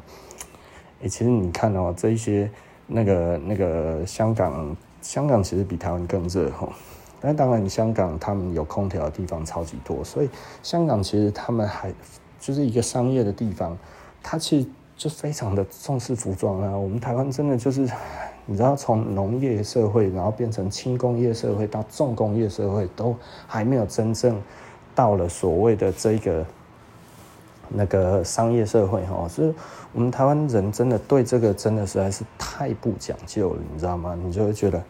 [1.08, 2.50] 其实你看哦，这一些
[2.86, 6.68] 那个那个香港，香港其实比台湾更热哈。
[7.20, 10.28] 但当然，香港他们有空调的地方超级多，所以
[10.62, 11.92] 香港其实他们还
[12.38, 13.76] 就是一个商业的地方，
[14.22, 16.76] 它其实就非常的重视服装啊。
[16.76, 17.88] 我们台湾真的就是，
[18.46, 24.40] 你知道，从农业社会，然后变成轻工业社会到重工业社会，都还没有真正
[24.94, 26.44] 到了所谓的这个。
[27.70, 29.52] 那个商业社会哈，是
[29.94, 34.18] 我们台湾人真的对这个真的实在是太不讲究了，你知道吗？
[34.20, 34.82] 你就会觉得，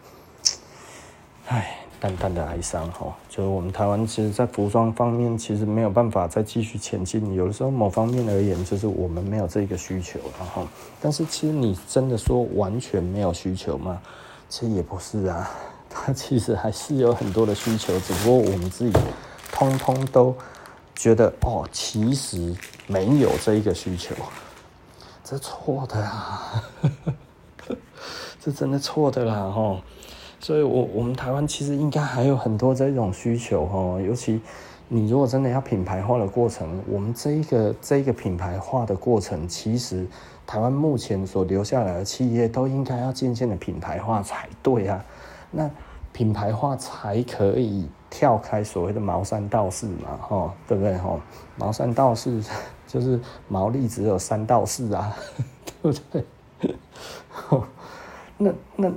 [1.47, 3.15] 唉，淡淡的哀伤哈。
[3.29, 7.35] 就是我们台湾其实，在服装方面，其实没有办法再继续前进。
[7.35, 10.67] 有的时候，某方面而言，就是我们没有这个需求，然后，
[10.99, 14.01] 但是其实你真的说完全没有需求吗？
[14.49, 15.51] 其实也不是啊，
[15.87, 18.99] 它其实还是有很多的需求，只不过我们自己。
[19.51, 20.35] 通通都
[20.95, 22.53] 觉得哦，其实
[22.87, 24.13] 没有这一个需求，
[25.25, 26.63] 这错的啊，
[28.39, 29.79] 这真的错的啦吼。
[30.39, 34.39] 所以我，我我们台湾其实应该还有很多这种需求吼，尤其
[34.87, 40.05] 你如果真的要品牌化的过程，我们这一个这一个品牌化的过程，其实
[40.45, 45.03] 台湾目前所留下来的企业都应该要渐渐的品牌化才对啊。
[45.49, 45.67] 那
[46.13, 50.95] 品牌化才可以跳开所谓的毛三道士嘛，哈，对不对？
[50.99, 51.19] 哈，
[51.57, 52.43] 毛三道士
[52.95, 53.19] 就是
[53.49, 55.13] 毛利只有三到四啊，
[55.83, 56.23] 对不对？
[58.37, 58.89] 那那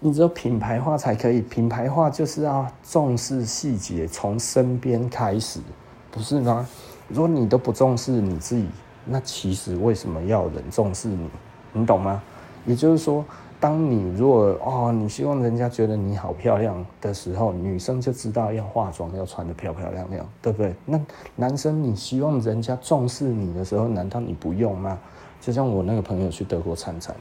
[0.00, 5.60] 你只有品牌化才可以，品牌化就是要重视细节，从身边开始，
[6.10, 6.66] 不是吗？
[7.08, 8.66] 如果你都不重视你自己，
[9.04, 11.28] 那其实为什么要人重视你？
[11.74, 12.22] 你懂吗？
[12.64, 13.22] 也就是说。
[13.62, 20.74] 当你如果哦，你希望人家觉得你好漂亮的时候，女生就知道要化妆，要穿得漂漂亮亮，对不对？
[20.84, 21.00] 那
[21.36, 24.98] 男生你希望人家重视你的时候，难道你不用吗？
[25.40, 27.14] 就像我那个朋友去德国参展，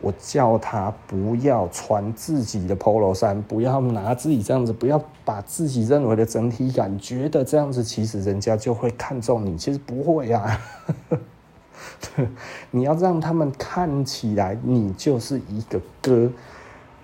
[0.00, 11.18] 我叫他不要穿自己的 Polo 衫，不要拿自己这样子，不要把自己认为的整体感觉得这样子，其实人家就会看中你，其实不会呀、啊。
[12.70, 16.30] 你要让他们看起来你就是一个哥，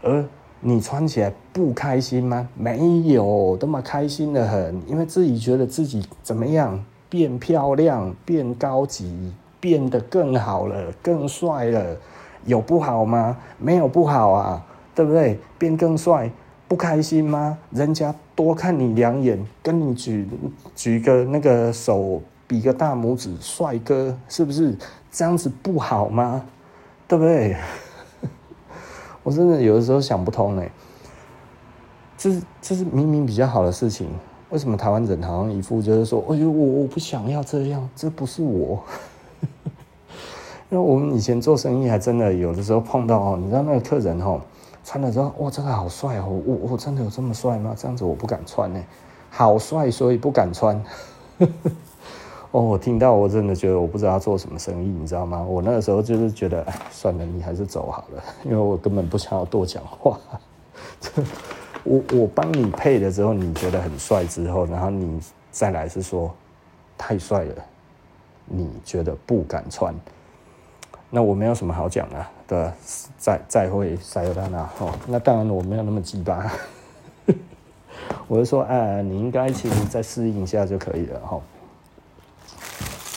[0.02, 0.24] 而
[0.60, 2.48] 你穿起来不开心吗？
[2.54, 11.96] 没有，那么开心的很，因为自己觉得自己怎么样，变漂亮、变高级、变得更好了、更帅了，
[12.46, 13.36] 有不好吗？
[13.58, 15.38] 没有不好啊，对不对？
[15.58, 16.30] 变更帅，
[16.66, 17.58] 不开心吗？
[17.70, 20.26] 人家多看你两眼，跟你举
[20.74, 22.22] 举个那个手。
[22.46, 24.76] 比个大拇指，帅哥，是不是
[25.10, 26.44] 这样子不好吗？
[27.06, 27.56] 对不对？
[29.22, 30.70] 我真的有的时候想不通哎，
[32.16, 34.08] 这是这是明明比较好的事情，
[34.50, 38.82] 为什么台湾人好像一副就是说，哎呦，我我不想要这样，这不是我。
[40.70, 44.40] 因为我们以前做生意还真的有的时候碰到哦，你知道那个客人哦，
[44.82, 47.74] 穿了之后，哇，这个好帅哦，我我真的有这么帅吗？
[47.76, 48.82] 这样子我不敢穿呢，
[49.30, 50.82] 好帅，所以不敢穿。
[52.54, 55.42] 哦，我听到我真的觉得我不知道他做什么生意，你知道吗？
[55.42, 60.16] 我那个时候就是觉得，哎，算了，你还是走好了，因为我根本不想要多讲话。
[61.82, 66.32] 我我帮你配了之后，你觉得很帅之后，然后你再来是说
[66.96, 67.54] 太帅了，
[68.46, 69.92] 你觉得不敢穿，
[71.10, 72.70] 那我没有什么好讲的，对，
[73.18, 76.48] 再再会塞尤丹娜哦，那当然我没有那么鸡巴，
[78.28, 81.40] 我就说，哎，你应该其实再适应一下就可以了哈。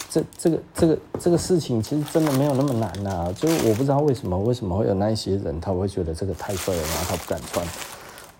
[0.09, 7.65] 这这个这个这个事情其实真的没有那么难呐、就是我不知道为什么为什么会有那一些人他会觉得这个太帅了，然后他不敢穿。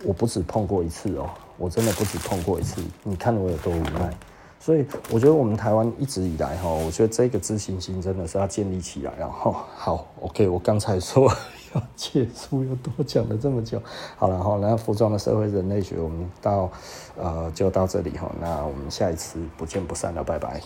[0.05, 2.82] 我不止碰过一次哦，我真的不止碰过一次。
[3.03, 4.15] 你看我有多无奈，
[4.59, 9.11] 所以我觉得我们台湾一直以来哈，我觉得这个自信心真的是要建立起来。
[9.18, 11.28] 然后好，OK，我刚才说
[11.74, 13.82] 要结束，又多讲了这么久，
[14.15, 16.70] 好了哈，那服装的社会人类学我们到
[17.20, 20.61] 呃就到这里哈，那我们下一次不见不散了，拜拜。